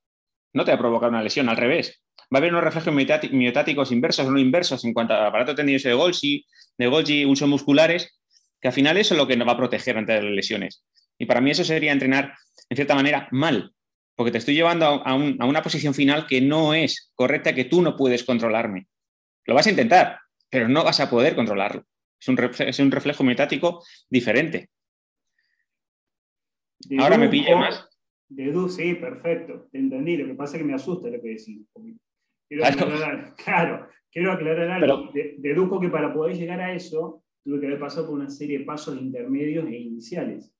no 0.52 0.64
te 0.64 0.70
va 0.70 0.76
a 0.76 0.80
provocar 0.80 1.10
una 1.10 1.22
lesión, 1.22 1.48
al 1.48 1.56
revés. 1.56 2.00
Va 2.32 2.38
a 2.38 2.38
haber 2.38 2.52
unos 2.52 2.64
reflejos 2.64 2.94
miotáticos 2.94 3.92
inversos 3.92 4.26
o 4.26 4.30
no 4.30 4.38
inversos 4.38 4.84
en 4.84 4.92
cuanto 4.92 5.14
al 5.14 5.26
aparato 5.26 5.54
tendinoso 5.54 5.88
de 5.88 5.94
Golgi, 5.94 6.46
de 6.78 6.86
Golgi, 6.86 7.26
usos 7.26 7.48
musculares, 7.48 8.18
que 8.60 8.68
al 8.68 8.74
final 8.74 8.96
eso 8.96 9.14
es 9.14 9.18
lo 9.18 9.26
que 9.26 9.36
nos 9.36 9.46
va 9.46 9.52
a 9.52 9.56
proteger 9.56 9.98
ante 9.98 10.14
las 10.14 10.24
lesiones. 10.24 10.84
Y 11.18 11.26
para 11.26 11.40
mí 11.40 11.50
eso 11.50 11.64
sería 11.64 11.92
entrenar, 11.92 12.34
en 12.68 12.76
cierta 12.76 12.94
manera, 12.94 13.28
mal, 13.30 13.72
porque 14.16 14.32
te 14.32 14.38
estoy 14.38 14.54
llevando 14.54 14.86
a, 14.86 15.14
una 15.14 15.62
posición 15.62 15.94
final 15.94 16.26
que 16.26 16.40
no 16.40 16.74
es 16.74 17.12
correcta, 17.14 17.54
que 17.54 17.64
tú 17.64 17.82
no 17.82 17.96
puedes 17.96 18.24
controlarme. 18.24 18.86
Lo 19.44 19.54
vas 19.54 19.66
a 19.66 19.70
intentar, 19.70 20.18
pero 20.48 20.68
no 20.68 20.84
vas 20.84 21.00
a 21.00 21.10
poder 21.10 21.34
controlarlo. 21.34 21.84
Es 22.18 22.28
un, 22.28 22.38
es 22.58 22.78
un 22.78 22.90
reflejo 22.90 23.22
miotático 23.22 23.84
diferente. 24.08 24.70
Ahora 26.98 27.18
me 27.18 27.28
pilla 27.28 27.56
más. 27.56 27.88
De 28.28 28.52
sí, 28.68 28.94
perfecto, 28.94 29.68
te 29.70 29.78
entendí. 29.78 30.16
Lo 30.16 30.26
que 30.26 30.34
pasa 30.34 30.56
es 30.56 30.62
que 30.62 30.66
me 30.66 30.74
asusta 30.74 31.08
lo 31.08 31.20
que 31.20 31.28
decís. 31.28 31.60
Quiero 32.48 32.64
aclarar, 32.64 33.34
claro, 33.44 33.88
quiero 34.10 34.32
aclarar 34.32 34.70
algo. 34.70 35.10
deduzco 35.38 35.80
que 35.80 35.88
para 35.88 36.12
poder 36.12 36.36
llegar 36.36 36.60
a 36.60 36.74
eso, 36.74 37.22
tuve 37.44 37.60
que 37.60 37.66
haber 37.66 37.78
pasado 37.78 38.06
por 38.06 38.16
una 38.16 38.30
serie 38.30 38.58
de 38.58 38.64
pasos 38.64 39.00
intermedios 39.00 39.66
e 39.66 39.76
iniciales. 39.76 40.52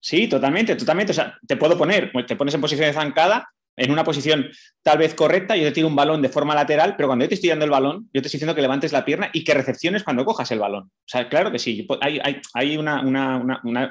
Sí, 0.00 0.28
totalmente, 0.28 0.76
totalmente. 0.76 1.12
O 1.12 1.14
sea, 1.14 1.38
te 1.46 1.56
puedo 1.56 1.78
poner, 1.78 2.12
te 2.26 2.36
pones 2.36 2.54
en 2.54 2.60
posición 2.60 2.86
de 2.86 2.92
zancada, 2.92 3.48
en 3.76 3.90
una 3.90 4.04
posición 4.04 4.46
tal 4.82 4.98
vez 4.98 5.14
correcta, 5.14 5.56
yo 5.56 5.64
te 5.64 5.72
tiro 5.72 5.88
un 5.88 5.96
balón 5.96 6.22
de 6.22 6.28
forma 6.28 6.54
lateral, 6.54 6.94
pero 6.96 7.08
cuando 7.08 7.24
yo 7.24 7.28
te 7.28 7.34
estoy 7.34 7.50
dando 7.50 7.64
el 7.64 7.70
balón, 7.70 8.08
yo 8.12 8.22
te 8.22 8.28
estoy 8.28 8.38
diciendo 8.38 8.54
que 8.54 8.62
levantes 8.62 8.92
la 8.92 9.04
pierna 9.04 9.30
y 9.32 9.44
que 9.44 9.52
recepciones 9.52 10.02
cuando 10.02 10.24
cojas 10.24 10.50
el 10.50 10.60
balón. 10.60 10.84
O 10.84 11.08
sea, 11.08 11.28
claro 11.28 11.52
que 11.52 11.58
sí, 11.58 11.86
hay, 12.00 12.20
hay, 12.54 12.76
una, 12.76 13.02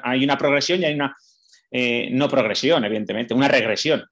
hay 0.02 0.24
una 0.24 0.38
progresión 0.38 0.80
y 0.80 0.86
hay 0.86 0.94
una 0.94 1.16
eh, 1.78 2.08
no 2.10 2.26
progresión, 2.26 2.82
evidentemente, 2.86 3.34
una 3.34 3.48
regresión. 3.48 4.02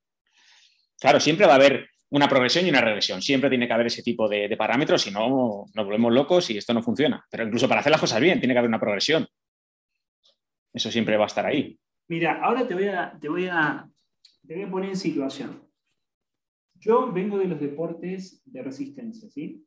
Claro, 1.01 1.19
siempre 1.19 1.47
va 1.47 1.53
a 1.53 1.57
haber 1.57 1.89
una 2.11 2.29
progresión 2.29 2.67
y 2.67 2.69
una 2.69 2.83
regresión. 2.83 3.23
Siempre 3.23 3.49
tiene 3.49 3.67
que 3.67 3.73
haber 3.73 3.87
ese 3.87 4.03
tipo 4.03 4.29
de, 4.29 4.55
parámetros, 4.55 5.01
si 5.01 5.11
no 5.11 5.65
nos 5.75 5.87
volvemos 5.87 6.13
locos 6.13 6.51
y 6.51 6.59
esto 6.59 6.75
no 6.75 6.83
funciona. 6.83 7.25
Pero 7.31 7.45
incluso 7.45 7.67
para 7.67 7.81
hacer 7.81 7.91
las 7.91 8.03
cosas 8.03 8.21
bien, 8.21 8.39
tiene 8.39 8.53
que 8.53 8.59
haber 8.59 8.69
una 8.69 8.79
progresión. 8.79 9.27
Eso 10.75 10.91
siempre 10.91 11.17
va 11.17 11.25
a 11.25 11.29
estar 11.29 11.47
ahí. 11.47 11.79
Mira, 12.09 12.43
ahora 12.43 12.69
te 12.69 12.75
voy 12.75 12.89
a, 12.89 13.17
te 13.19 13.31
voy 13.31 13.47
a, 13.47 13.89
te 14.47 14.55
voy 14.57 14.65
a 14.65 14.71
poner 14.71 14.91
en 14.91 14.97
situación. 14.97 15.67
Yo 16.75 17.11
vengo 17.11 17.39
de 17.39 17.47
los 17.47 17.59
deportes 17.59 18.43
de 18.45 18.63
resistencia, 18.63 19.31
¿sí? 19.31 19.65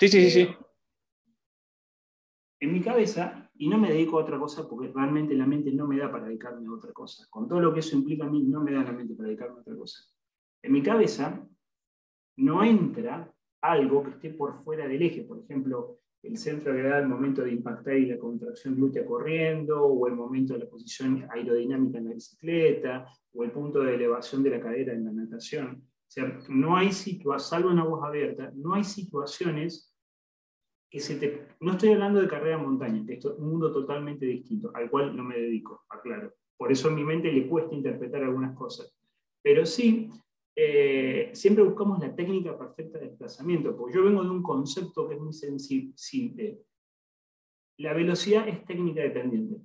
Sí, 0.00 0.08
sí, 0.08 0.30
sí, 0.30 0.30
sí. 0.30 0.48
En 2.64 2.72
mi 2.72 2.80
cabeza 2.80 3.50
y 3.58 3.68
no 3.68 3.76
me 3.76 3.90
dedico 3.90 4.18
a 4.18 4.22
otra 4.22 4.38
cosa 4.38 4.66
porque 4.66 4.88
realmente 4.88 5.34
la 5.34 5.46
mente 5.46 5.70
no 5.70 5.86
me 5.86 5.98
da 5.98 6.10
para 6.10 6.24
dedicarme 6.24 6.66
a 6.66 6.72
otra 6.72 6.94
cosa. 6.94 7.26
Con 7.28 7.46
todo 7.46 7.60
lo 7.60 7.74
que 7.74 7.80
eso 7.80 7.94
implica 7.94 8.24
a 8.24 8.30
mí, 8.30 8.42
no 8.42 8.62
me 8.62 8.72
da 8.72 8.82
la 8.82 8.92
mente 8.92 9.14
para 9.14 9.28
dedicarme 9.28 9.58
a 9.58 9.60
otra 9.60 9.76
cosa. 9.76 9.98
En 10.62 10.72
mi 10.72 10.82
cabeza 10.82 11.46
no 12.38 12.64
entra 12.64 13.30
algo 13.60 14.02
que 14.02 14.10
esté 14.12 14.30
por 14.30 14.54
fuera 14.54 14.88
del 14.88 15.02
eje, 15.02 15.24
por 15.24 15.40
ejemplo, 15.40 15.98
el 16.22 16.38
centro 16.38 16.72
de 16.72 16.78
gravedad 16.78 17.00
al 17.00 17.08
momento 17.08 17.42
de 17.42 17.52
impactar 17.52 17.98
y 17.98 18.06
la 18.06 18.18
contracción 18.18 18.76
glútea 18.76 19.04
corriendo, 19.04 19.84
o 19.84 20.06
el 20.06 20.14
momento 20.14 20.54
de 20.54 20.60
la 20.60 20.70
posición 20.70 21.26
aerodinámica 21.30 21.98
en 21.98 22.06
la 22.06 22.14
bicicleta, 22.14 23.06
o 23.34 23.44
el 23.44 23.50
punto 23.50 23.82
de 23.82 23.94
elevación 23.94 24.42
de 24.42 24.50
la 24.50 24.60
cadera 24.60 24.94
en 24.94 25.04
la 25.04 25.12
natación. 25.12 25.82
O 25.84 26.10
sea, 26.10 26.38
no 26.48 26.78
hay 26.78 26.92
situaciones, 26.92 27.42
salvo 27.42 27.72
en 27.72 27.80
aguas 27.80 28.08
abiertas, 28.08 28.54
no 28.56 28.72
hay 28.72 28.84
situaciones 28.84 29.93
No 31.60 31.72
estoy 31.72 31.90
hablando 31.90 32.20
de 32.20 32.28
carrera 32.28 32.56
en 32.56 32.62
montaña, 32.62 33.04
esto 33.08 33.32
es 33.32 33.38
un 33.38 33.50
mundo 33.50 33.72
totalmente 33.72 34.26
distinto, 34.26 34.70
al 34.74 34.88
cual 34.88 35.16
no 35.16 35.24
me 35.24 35.36
dedico, 35.36 35.84
aclaro. 35.88 36.32
Por 36.56 36.70
eso 36.70 36.88
a 36.88 36.92
mi 36.92 37.02
mente 37.02 37.32
le 37.32 37.48
cuesta 37.48 37.74
interpretar 37.74 38.22
algunas 38.22 38.56
cosas. 38.56 38.96
Pero 39.42 39.66
sí, 39.66 40.08
eh, 40.54 41.30
siempre 41.32 41.64
buscamos 41.64 41.98
la 41.98 42.14
técnica 42.14 42.56
perfecta 42.56 42.98
de 42.98 43.08
desplazamiento, 43.08 43.76
porque 43.76 43.96
yo 43.96 44.04
vengo 44.04 44.22
de 44.22 44.30
un 44.30 44.42
concepto 44.42 45.08
que 45.08 45.16
es 45.16 45.20
muy 45.20 45.32
simple. 45.32 46.62
La 47.78 47.92
velocidad 47.92 48.46
es 48.46 48.64
técnica 48.64 49.02
dependiente. 49.02 49.60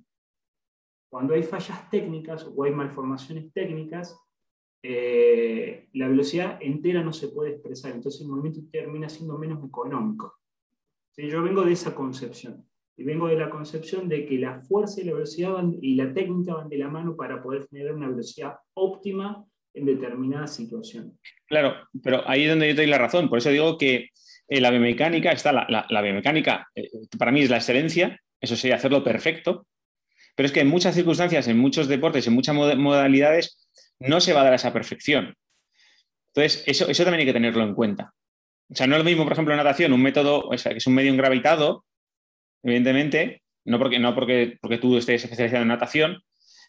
Cuando 1.08 1.34
hay 1.34 1.44
fallas 1.44 1.88
técnicas 1.90 2.50
o 2.54 2.64
hay 2.64 2.72
malformaciones 2.72 3.52
técnicas, 3.52 4.18
eh, 4.82 5.88
la 5.92 6.08
velocidad 6.08 6.58
entera 6.60 7.04
no 7.04 7.12
se 7.12 7.28
puede 7.28 7.50
expresar, 7.50 7.92
entonces 7.92 8.22
el 8.22 8.28
movimiento 8.28 8.62
termina 8.72 9.08
siendo 9.08 9.38
menos 9.38 9.64
económico. 9.64 10.39
Yo 11.16 11.42
vengo 11.42 11.64
de 11.64 11.72
esa 11.72 11.94
concepción, 11.94 12.64
y 12.96 13.04
vengo 13.04 13.28
de 13.28 13.36
la 13.36 13.48
concepción 13.48 14.08
de 14.08 14.26
que 14.26 14.38
la 14.38 14.60
fuerza 14.60 15.00
y 15.00 15.04
la 15.04 15.14
velocidad 15.14 15.64
y 15.80 15.94
la 15.94 16.12
técnica 16.12 16.54
van 16.54 16.68
de 16.68 16.76
la 16.76 16.88
mano 16.88 17.16
para 17.16 17.42
poder 17.42 17.66
generar 17.68 17.94
una 17.94 18.08
velocidad 18.08 18.56
óptima 18.74 19.42
en 19.72 19.86
determinada 19.86 20.46
situación. 20.46 21.18
Claro, 21.46 21.76
pero 22.02 22.28
ahí 22.28 22.44
es 22.44 22.50
donde 22.50 22.68
yo 22.68 22.74
te 22.74 22.82
doy 22.82 22.90
la 22.90 22.98
razón. 22.98 23.30
Por 23.30 23.38
eso 23.38 23.48
digo 23.48 23.78
que 23.78 24.10
en 24.48 24.62
la 24.62 24.70
biomecánica 24.70 25.32
está 25.32 25.50
la, 25.50 25.86
la, 25.88 26.02
biomecánica, 26.02 26.68
eh, 26.74 26.90
para 27.18 27.32
mí 27.32 27.40
es 27.40 27.48
la 27.48 27.56
excelencia, 27.56 28.20
eso 28.38 28.54
sería 28.54 28.76
hacerlo 28.76 29.02
perfecto, 29.02 29.66
pero 30.36 30.46
es 30.46 30.52
que 30.52 30.60
en 30.60 30.68
muchas 30.68 30.94
circunstancias, 30.94 31.48
en 31.48 31.58
muchos 31.58 31.88
deportes, 31.88 32.26
en 32.26 32.34
muchas 32.34 32.54
modalidades, 32.54 33.66
no 33.98 34.20
se 34.20 34.34
va 34.34 34.42
a 34.42 34.44
dar 34.44 34.54
esa 34.54 34.74
perfección. 34.74 35.34
Entonces, 36.34 36.64
eso, 36.66 36.88
eso 36.88 37.04
también 37.04 37.20
hay 37.20 37.26
que 37.26 37.32
tenerlo 37.32 37.62
en 37.62 37.74
cuenta. 37.74 38.12
O 38.70 38.74
sea, 38.74 38.86
no 38.86 38.94
es 38.94 39.00
lo 39.00 39.04
mismo, 39.04 39.24
por 39.24 39.32
ejemplo, 39.32 39.52
en 39.52 39.58
natación, 39.58 39.92
un 39.92 40.02
método, 40.02 40.48
o 40.48 40.56
sea, 40.56 40.72
que 40.72 40.78
es 40.78 40.86
un 40.86 40.94
medio 40.94 41.14
gravitado, 41.16 41.84
evidentemente, 42.62 43.42
no 43.64 43.78
porque, 43.78 43.98
no 43.98 44.14
porque, 44.14 44.58
porque 44.60 44.78
tú 44.78 44.96
estés 44.96 45.24
especializado 45.24 45.62
en 45.62 45.68
natación, 45.68 46.22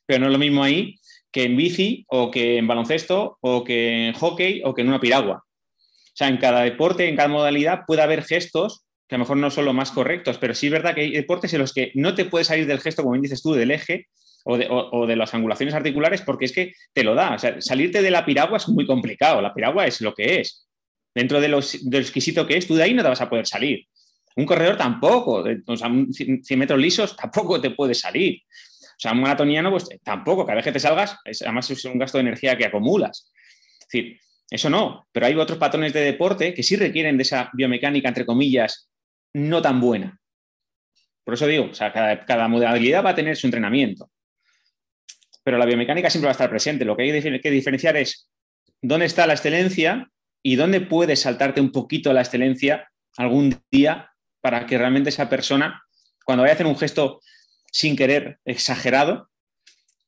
pero 0.05 0.19
no 0.19 0.25
es 0.27 0.31
lo 0.31 0.39
mismo 0.39 0.63
ahí 0.63 0.99
que 1.31 1.43
en 1.43 1.55
bici 1.55 2.05
o 2.09 2.31
que 2.31 2.57
en 2.57 2.67
baloncesto 2.67 3.37
o 3.39 3.63
que 3.63 4.07
en 4.07 4.13
hockey 4.13 4.61
o 4.65 4.73
que 4.73 4.81
en 4.81 4.89
una 4.89 4.99
piragua. 4.99 5.43
O 5.43 6.15
sea, 6.15 6.27
en 6.27 6.37
cada 6.37 6.61
deporte, 6.61 7.07
en 7.07 7.15
cada 7.15 7.29
modalidad 7.29 7.81
puede 7.87 8.01
haber 8.01 8.23
gestos 8.23 8.83
que 9.07 9.15
a 9.15 9.17
lo 9.17 9.23
mejor 9.23 9.37
no 9.37 9.51
son 9.51 9.65
los 9.65 9.73
más 9.73 9.91
correctos, 9.91 10.37
pero 10.37 10.53
sí 10.53 10.67
es 10.67 10.71
verdad 10.71 10.95
que 10.95 11.01
hay 11.01 11.11
deportes 11.11 11.53
en 11.53 11.59
los 11.59 11.73
que 11.73 11.91
no 11.95 12.15
te 12.15 12.25
puedes 12.25 12.47
salir 12.47 12.65
del 12.65 12.79
gesto, 12.79 13.03
como 13.03 13.17
dices 13.17 13.41
tú, 13.41 13.53
del 13.53 13.71
eje 13.71 14.07
o 14.45 15.05
de, 15.05 15.15
las 15.15 15.33
angulaciones 15.33 15.75
articulares, 15.75 16.21
porque 16.21 16.45
es 16.45 16.51
que 16.51 16.73
te 16.93 17.03
lo 17.03 17.13
da. 17.13 17.35
O 17.35 17.39
sea, 17.39 17.61
salirte 17.61 18.01
de 18.01 18.09
la 18.09 18.25
piragua 18.25 18.57
es 18.57 18.67
muy 18.69 18.87
complicado. 18.87 19.41
La 19.41 19.53
piragua 19.53 19.85
es 19.85 20.01
lo 20.01 20.13
que 20.13 20.39
es. 20.39 20.67
Dentro 21.13 21.41
de 21.41 21.47
lo, 21.47 21.59
exquisito 21.59 22.47
que 22.47 22.57
es, 22.57 22.67
tú 22.67 22.75
de 22.75 22.83
ahí 22.83 22.93
no 22.93 23.03
te 23.03 23.09
vas 23.09 23.21
a 23.21 23.29
poder 23.29 23.45
salir. 23.45 23.85
Un 24.35 24.45
corredor 24.45 24.77
tampoco, 24.77 25.43
o 25.67 25.77
sea, 25.77 25.89
100 26.11 26.43
metros 26.57 26.79
lisos 26.79 27.15
tampoco 27.21 27.59
te 27.59 27.71
puede 27.71 27.93
salir. 27.93 28.41
O 28.43 28.99
sea, 29.01 29.11
un 29.13 29.21
maratoniano, 29.21 29.71
pues 29.71 29.87
tampoco, 30.03 30.45
cada 30.45 30.57
vez 30.57 30.65
que 30.65 30.71
te 30.71 30.79
salgas, 30.79 31.17
además 31.41 31.69
es 31.69 31.83
un 31.85 31.97
gasto 31.97 32.17
de 32.17 32.21
energía 32.21 32.57
que 32.57 32.65
acumulas. 32.65 33.31
Es 33.79 33.87
decir, 33.91 34.19
eso 34.51 34.69
no, 34.69 35.07
pero 35.11 35.25
hay 35.25 35.35
otros 35.35 35.57
patrones 35.57 35.93
de 35.93 36.01
deporte 36.01 36.53
que 36.53 36.61
sí 36.61 36.75
requieren 36.75 37.17
de 37.17 37.23
esa 37.23 37.49
biomecánica, 37.53 38.09
entre 38.09 38.25
comillas, 38.25 38.89
no 39.33 39.61
tan 39.61 39.79
buena. 39.79 40.19
Por 41.23 41.35
eso 41.35 41.47
digo, 41.47 41.69
o 41.71 41.73
sea, 41.73 41.93
cada, 41.93 42.47
modalidad 42.49 43.03
va 43.03 43.11
a 43.11 43.15
tener 43.15 43.37
su 43.37 43.47
entrenamiento. 43.47 44.11
Pero 45.43 45.57
la 45.57 45.65
biomecánica 45.65 46.09
siempre 46.09 46.27
va 46.27 46.31
a 46.31 46.33
estar 46.33 46.49
presente. 46.49 46.83
Lo 46.83 46.97
que 46.97 47.03
hay 47.03 47.39
que 47.39 47.49
diferenciar 47.49 47.95
es 47.95 48.29
dónde 48.81 49.05
está 49.05 49.25
la 49.25 49.33
excelencia 49.33 50.10
y 50.43 50.55
dónde 50.55 50.81
puedes 50.81 51.21
saltarte 51.21 51.61
un 51.61 51.71
poquito 51.71 52.13
la 52.13 52.21
excelencia 52.21 52.89
algún 53.17 53.55
día 53.71 54.11
para 54.41 54.65
que 54.65 54.77
realmente 54.77 55.09
esa 55.09 55.29
persona, 55.29 55.83
cuando 56.25 56.41
vaya 56.41 56.53
a 56.53 56.55
hacer 56.55 56.65
un 56.65 56.77
gesto 56.77 57.21
sin 57.71 57.95
querer 57.95 58.39
exagerado, 58.45 59.29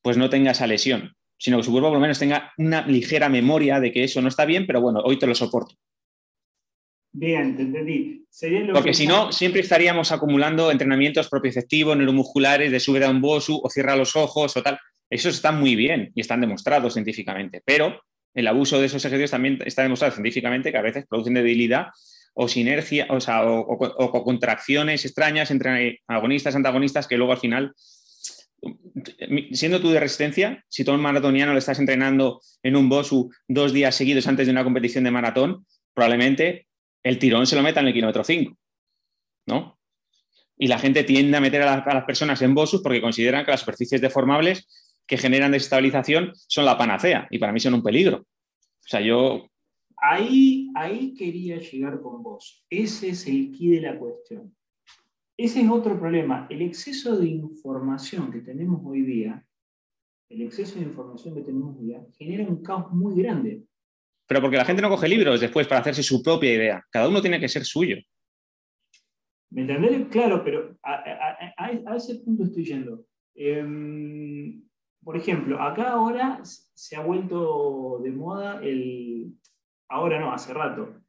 pues 0.02 0.16
no 0.16 0.28
tenga 0.28 0.50
esa 0.50 0.66
lesión, 0.66 1.14
sino 1.38 1.58
que 1.58 1.62
su 1.62 1.70
cuerpo 1.70 1.88
por 1.88 1.96
lo 1.96 2.00
menos 2.00 2.18
tenga 2.18 2.52
una 2.58 2.86
ligera 2.86 3.28
memoria 3.28 3.80
de 3.80 3.92
que 3.92 4.04
eso 4.04 4.20
no 4.20 4.28
está 4.28 4.44
bien, 4.44 4.66
pero 4.66 4.80
bueno, 4.80 5.00
hoy 5.04 5.18
te 5.18 5.26
lo 5.26 5.34
soporto. 5.34 5.76
Bien, 7.12 7.56
te 7.56 7.62
entendí. 7.62 8.24
Porque 8.72 8.92
si 8.92 9.06
no, 9.06 9.30
siempre 9.30 9.60
estaríamos 9.60 10.10
acumulando 10.10 10.72
entrenamientos 10.72 11.28
propioceptivos, 11.28 11.96
neuromusculares, 11.96 12.72
de 12.72 12.80
sube 12.80 13.04
a 13.04 13.10
un 13.10 13.20
bosu 13.20 13.60
o 13.62 13.70
cierra 13.70 13.94
los 13.94 14.16
ojos 14.16 14.56
o 14.56 14.62
tal. 14.62 14.78
Esos 15.08 15.36
están 15.36 15.60
muy 15.60 15.76
bien 15.76 16.10
y 16.16 16.20
están 16.20 16.40
demostrados 16.40 16.94
científicamente, 16.94 17.62
pero 17.64 18.02
el 18.34 18.46
abuso 18.48 18.80
de 18.80 18.86
esos 18.86 19.04
ejercicios 19.04 19.30
también 19.30 19.58
está 19.64 19.82
demostrado 19.82 20.12
científicamente 20.12 20.72
que 20.72 20.78
a 20.78 20.82
veces 20.82 21.06
producen 21.08 21.34
debilidad 21.34 21.86
o 22.34 22.48
sinergia, 22.48 23.06
o, 23.08 23.16
o, 23.16 24.24
contracciones 24.24 25.04
extrañas 25.04 25.52
entre 25.52 26.00
agonistas 26.08 26.56
antagonistas 26.56 27.06
que 27.06 27.16
luego 27.16 27.32
al 27.32 27.38
final, 27.38 27.72
siendo 29.52 29.80
tú 29.80 29.90
de 29.90 30.00
resistencia, 30.00 30.64
si 30.68 30.84
tú 30.84 30.90
a 30.90 30.94
un 30.94 31.00
maratoniano 31.00 31.56
estás 31.56 31.78
entrenando 31.78 32.40
en 32.64 32.74
un 32.74 32.88
BOSU 32.88 33.30
dos 33.46 33.72
días 33.72 33.94
seguidos 33.94 34.26
antes 34.26 34.46
de 34.46 34.52
una 34.52 34.64
competición 34.64 35.04
de 35.04 35.12
maratón, 35.12 35.64
probablemente 35.94 36.66
el 37.04 37.20
tirón 37.20 37.46
se 37.46 37.54
lo 37.54 37.62
meta 37.62 37.80
en 37.80 37.86
el 37.86 37.92
kilómetro 37.92 38.24
5, 38.24 38.56
¿no? 39.46 39.78
Y 40.56 40.66
la 40.66 40.78
gente 40.78 41.04
tiende 41.04 41.36
a 41.36 41.40
meter 41.40 41.62
a, 41.62 41.74
a 41.74 41.94
las 41.94 42.04
personas 42.04 42.42
en 42.42 42.54
BOSUs 42.54 42.82
porque 42.82 43.00
consideran 43.00 43.44
que 43.44 43.52
las 43.52 43.60
superficies 43.60 44.00
deformables 44.00 44.66
que 45.06 45.18
generan 45.18 45.52
desestabilización 45.52 46.32
son 46.34 46.64
la 46.64 46.78
panacea 46.78 47.26
y 47.30 47.38
para 47.38 47.52
mí 47.52 47.60
son 47.60 47.74
un 47.74 47.82
peligro. 47.82 48.18
O 48.18 48.88
sea, 48.88 49.00
yo 49.00 49.48
Ahí, 50.06 50.70
ahí 50.74 51.14
quería 51.14 51.58
llegar 51.58 51.98
con 52.02 52.22
vos. 52.22 52.62
Ese 52.68 53.08
es 53.08 53.26
el 53.26 53.50
key 53.52 53.70
de 53.70 53.80
la 53.80 53.98
cuestión. 53.98 54.54
Ese 55.34 55.62
es 55.62 55.70
otro 55.70 55.98
problema. 55.98 56.46
El 56.50 56.60
exceso 56.60 57.16
de 57.16 57.26
información 57.26 58.30
que 58.30 58.40
tenemos 58.40 58.82
hoy 58.84 59.00
día, 59.00 59.42
el 60.28 60.42
exceso 60.42 60.78
de 60.78 60.84
información 60.84 61.34
que 61.34 61.40
tenemos 61.40 61.78
hoy 61.78 61.86
día, 61.86 62.04
genera 62.18 62.44
un 62.44 62.62
caos 62.62 62.92
muy 62.92 63.20
grande. 63.20 63.62
Pero 64.26 64.42
porque 64.42 64.58
la 64.58 64.66
gente 64.66 64.82
no 64.82 64.90
coge 64.90 65.08
libros 65.08 65.40
después 65.40 65.66
para 65.66 65.80
hacerse 65.80 66.02
su 66.02 66.22
propia 66.22 66.52
idea. 66.52 66.84
Cada 66.90 67.08
uno 67.08 67.22
tiene 67.22 67.40
que 67.40 67.48
ser 67.48 67.64
suyo. 67.64 67.96
¿Me 69.50 69.62
entendés? 69.62 70.06
Claro, 70.08 70.42
pero 70.44 70.76
a, 70.82 71.96
ese 71.96 72.16
punto 72.16 72.44
estoy 72.44 72.64
yendo. 72.64 73.06
Em, 73.34 74.62
por 75.04 75.16
ejemplo, 75.16 75.60
acá 75.60 75.92
ahora 75.92 76.40
se 76.42 76.96
ha 76.96 77.00
vuelto 77.00 78.00
de 78.02 78.10
moda 78.10 78.60
el, 78.62 79.34
ahora 79.88 80.18
no, 80.18 80.32
hace 80.32 80.54
rato, 80.54 81.00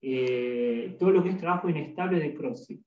eh, 0.00 0.96
todo 0.98 1.10
lo 1.10 1.22
que 1.22 1.30
es 1.30 1.38
trabajo 1.38 1.68
inestable 1.68 2.18
de 2.18 2.34
CrossFit. 2.34 2.82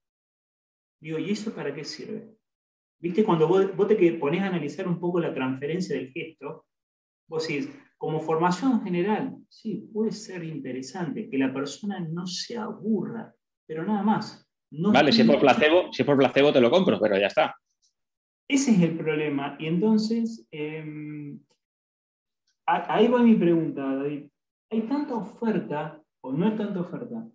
Digo, 1.02 1.20
¿y 1.20 1.32
eso 1.32 1.54
para 1.54 1.74
qué 1.74 1.84
sirve? 1.84 2.36
¿Viste? 3.00 3.24
Cuando 3.24 3.48
vos, 3.48 3.88
te 3.88 4.14
pones 4.14 4.42
a 4.42 4.48
analizar 4.48 4.88
un 4.88 5.00
poco 5.00 5.20
la 5.20 5.34
transferencia 5.34 5.96
del 5.96 6.12
gesto, 6.12 6.66
vos 7.28 7.48
decís, 7.48 7.70
como 7.98 8.20
formación 8.20 8.84
general, 8.84 9.38
sí, 9.48 9.90
puede 9.94 10.12
ser 10.12 10.44
interesante 10.44 11.30
que 11.30 11.38
la 11.38 11.54
persona 11.54 12.00
no 12.00 12.26
se 12.26 12.58
aburra, 12.58 13.34
pero 13.66 13.86
nada 13.86 14.02
más. 14.02 14.50
vale, 14.72 15.12
si 15.12 15.22
es, 15.22 15.28
por 15.28 15.40
placebo, 15.40 15.94
si 15.94 16.04
por 16.04 16.18
placebo 16.18 16.52
te 16.52 16.62
lo 16.62 16.72
compro, 16.72 17.00
pero 17.00 17.18
ya 17.18 17.28
está. 17.28 17.56
Ese 18.50 18.72
es 18.72 18.82
el 18.82 18.98
problema. 18.98 19.56
Y 19.60 19.68
entonces, 19.68 20.46
em, 20.52 21.40
ahí 22.66 23.08
va 23.08 23.24
mi 23.24 23.36
pregunta, 23.36 23.96
David 23.96 24.24
hay 24.72 24.82
tanta 24.82 25.16
oferta, 25.16 26.02
o 26.22 26.32
no 26.32 26.46
hay 26.46 26.56
tanta 26.56 26.82
oferta, 26.82 27.28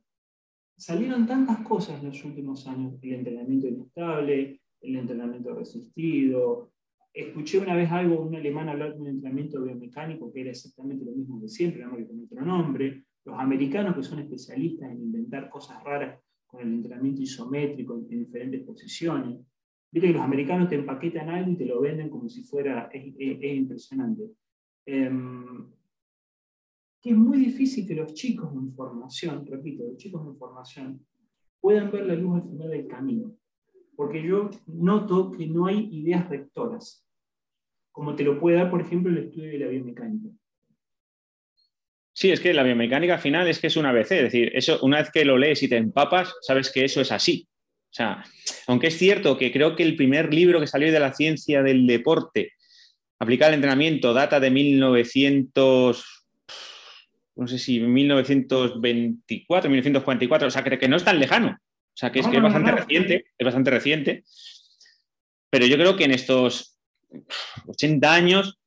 salieron 0.76 1.26
tantas 1.26 1.60
cosas 1.60 2.00
en 2.00 2.08
los 2.08 2.24
últimos 2.24 2.66
años, 2.66 2.94
el 3.02 3.14
entrenamiento 3.14 3.66
inestable, 3.66 4.60
el 4.80 4.96
entrenamiento 4.96 5.54
resistido. 5.54 6.72
Escuché 7.12 7.58
una 7.58 7.76
vez 7.76 7.90
algo, 7.90 8.20
un 8.20 8.34
alemán 8.34 8.68
hablar 8.68 8.94
de 8.94 9.00
un 9.00 9.06
entrenamiento 9.08 9.62
biomecánico 9.62 10.32
que 10.32 10.42
era 10.42 10.50
exactamente 10.50 11.04
lo 11.04 11.12
mismo 11.12 11.40
de 11.40 11.48
siempre, 11.48 11.80
nada 11.80 11.96
que 11.96 12.06
con 12.06 12.24
otro 12.24 12.42
nombre. 12.42 13.04
Los 13.24 13.38
americanos 13.38 13.96
que 13.96 14.02
son 14.02 14.18
especialistas 14.18 14.90
en 14.90 15.00
inventar 15.00 15.48
cosas 15.48 15.82
raras 15.82 16.20
con 16.46 16.60
el 16.60 16.72
entrenamiento 16.74 17.22
isométrico 17.22 17.94
en, 17.94 18.08
diferentes 18.08 18.62
posiciones. 18.62 19.38
Viste 19.94 20.08
que 20.08 20.14
los 20.14 20.22
americanos 20.22 20.68
te 20.68 20.74
empaquetan 20.74 21.28
algo 21.28 21.52
y 21.52 21.56
te 21.56 21.66
lo 21.66 21.80
venden 21.80 22.10
como 22.10 22.28
si 22.28 22.42
fuera, 22.42 22.90
es, 22.92 23.14
impresionante. 23.14 24.24
Em, 24.84 25.70
que 27.00 27.10
es 27.10 27.16
muy 27.16 27.38
difícil 27.38 27.86
que 27.86 27.94
los 27.94 28.12
chicos 28.12 28.52
en 28.54 28.74
formación, 28.74 29.46
repito, 29.46 29.84
los 29.84 29.96
chicos 29.96 30.26
en 30.26 30.36
formación, 30.36 31.06
puedan 31.60 31.92
ver 31.92 32.06
la 32.06 32.16
luz 32.16 32.42
al 32.42 32.50
final 32.50 32.70
del 32.70 32.88
camino. 32.88 33.36
Porque 33.94 34.20
yo 34.20 34.50
noto 34.66 35.30
que 35.30 35.46
no 35.46 35.66
hay 35.66 35.88
ideas 35.92 36.28
rectoras, 36.28 37.06
como 37.92 38.16
te 38.16 38.24
lo 38.24 38.40
puede 38.40 38.56
dar, 38.56 38.72
por 38.72 38.80
ejemplo, 38.80 39.12
el 39.12 39.18
estudio 39.18 39.52
de 39.52 39.58
la 39.60 39.68
biomecánica. 39.68 40.28
Sí, 42.12 42.32
es 42.32 42.40
que 42.40 42.52
la 42.52 42.64
biomecánica 42.64 43.14
al 43.14 43.20
final 43.20 43.46
es 43.46 43.60
que 43.60 43.68
es 43.68 43.76
una 43.76 43.90
ABC, 43.90 44.10
es 44.10 44.22
decir, 44.24 44.50
eso, 44.56 44.80
una 44.82 44.98
vez 44.98 45.12
que 45.12 45.24
lo 45.24 45.38
lees 45.38 45.62
y 45.62 45.68
te 45.68 45.76
empapas, 45.76 46.34
sabes 46.40 46.72
que 46.72 46.84
eso 46.84 47.00
es 47.00 47.12
así. 47.12 47.48
O 47.94 47.96
sea, 47.96 48.24
aunque 48.66 48.88
es 48.88 48.98
cierto 48.98 49.38
que 49.38 49.52
creo 49.52 49.76
que 49.76 49.84
el 49.84 49.94
primer 49.94 50.34
libro 50.34 50.58
que 50.58 50.66
salió 50.66 50.90
de 50.90 50.98
la 50.98 51.14
ciencia 51.14 51.62
del 51.62 51.86
deporte 51.86 52.50
aplicado 53.20 53.50
al 53.50 53.54
entrenamiento 53.54 54.12
data 54.12 54.40
de 54.40 54.50
1900, 54.50 56.26
no 57.36 57.46
sé 57.46 57.56
si 57.60 57.78
1924, 57.78 59.70
1944, 59.70 60.48
o 60.48 60.50
sea, 60.50 60.64
que, 60.64 60.76
que 60.76 60.88
no 60.88 60.96
es 60.96 61.04
tan 61.04 61.20
lejano. 61.20 61.50
O 61.50 61.96
sea, 61.96 62.10
que 62.10 62.18
es, 62.18 62.26
que 62.26 62.38
es 62.38 62.42
bastante 62.42 62.72
reciente, 62.72 63.26
es 63.38 63.44
bastante 63.44 63.70
reciente. 63.70 64.24
Pero 65.48 65.66
yo 65.66 65.76
creo 65.76 65.94
que 65.94 66.02
en 66.02 66.10
estos 66.10 66.76
80 67.68 68.12
años, 68.12 68.58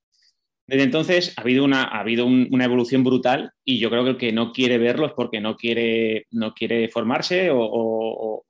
desde 0.67 0.83
entonces 0.83 1.33
ha 1.37 1.41
habido, 1.41 1.63
una, 1.63 2.65
evolución 2.65 3.03
brutal 3.03 3.51
y 3.63 3.79
yo 3.79 3.89
creo 3.89 4.03
que 4.03 4.09
el 4.09 4.17
que 4.17 4.31
no 4.33 4.51
quiere 4.51 4.77
verlo 4.77 5.07
es 5.07 5.13
porque 5.13 5.39
no 5.39 5.55
quiere, 5.55 6.27
no 6.31 6.53
formarse 6.91 7.49
o, 7.51 8.43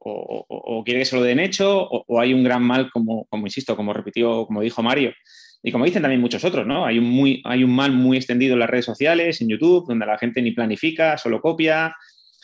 quiere 0.83 0.99
que 1.01 1.05
se 1.05 1.15
lo 1.15 1.21
den 1.21 1.39
hecho 1.39 1.87
o, 1.89 2.19
hay 2.19 2.33
un 2.33 2.43
gran 2.43 2.63
mal, 2.63 2.89
como, 2.91 3.27
insisto, 3.43 3.75
como 3.75 3.93
repitió, 3.93 4.47
como 4.47 4.61
dijo 4.61 4.81
Mario, 4.81 5.13
y 5.61 5.71
como 5.71 5.85
dicen 5.85 6.01
también 6.01 6.21
muchos 6.21 6.43
otros, 6.43 6.65
¿no? 6.65 6.85
Hay 6.85 6.97
un, 6.97 7.05
muy, 7.05 7.41
hay 7.45 7.63
un 7.63 7.75
mal 7.75 7.91
muy 7.91 8.17
extendido 8.17 8.53
en 8.53 8.59
las 8.59 8.69
redes 8.69 8.85
sociales, 8.85 9.41
en 9.41 9.49
YouTube, 9.49 9.87
donde 9.87 10.05
la 10.05 10.17
gente 10.17 10.41
ni 10.41 10.51
planifica, 10.51 11.17
solo 11.17 11.39
copia 11.39 11.95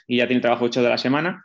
y 0.08 0.18
ya 0.18 0.28
tiene 0.28 0.42
trabajo 0.42 0.68
hecho 0.68 0.84
de 0.84 0.90
la 0.90 0.98
semana 0.98 1.44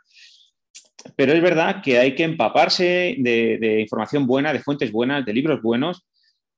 pero 1.15 1.33
es 1.33 1.41
verdad 1.41 1.81
que 1.81 1.97
hay 1.97 2.15
que 2.15 2.23
empaparse 2.23 3.15
de, 3.17 3.81
información 3.81 4.25
buena, 4.27 4.53
de 4.53 4.59
fuentes 4.59 4.91
buenas, 4.91 5.25
de 5.25 5.33
libros 5.33 5.61
buenos 5.61 6.05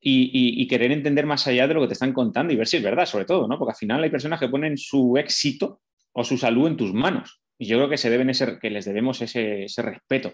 y, 0.01 0.67
querer 0.67 0.91
entender 0.91 1.25
más 1.25 1.45
allá 1.47 1.67
de 1.67 1.73
lo 1.73 1.81
que 1.81 1.87
te 1.87 1.93
están 1.93 2.13
contando 2.13 2.51
y 2.51 2.55
ver 2.55 2.67
si 2.67 2.77
es 2.77 2.83
verdad, 2.83 3.05
sobre 3.05 3.25
todo, 3.25 3.47
¿no? 3.47 3.57
Porque 3.57 3.71
al 3.71 3.77
final 3.77 4.03
hay 4.03 4.09
personas 4.09 4.39
que 4.39 4.49
ponen 4.49 4.77
su 4.77 5.15
éxito 5.17 5.81
o 6.13 6.23
su 6.23 6.37
salud 6.37 6.67
en 6.67 6.77
tus 6.77 6.93
manos. 6.93 7.41
Y 7.57 7.67
yo 7.67 7.77
creo 7.77 7.89
que, 7.89 7.97
se 7.97 8.09
deben 8.09 8.31
que 8.59 8.69
les 8.71 8.85
debemos 8.85 9.21
ese, 9.21 9.65
ese 9.65 9.81
respeto. 9.83 10.33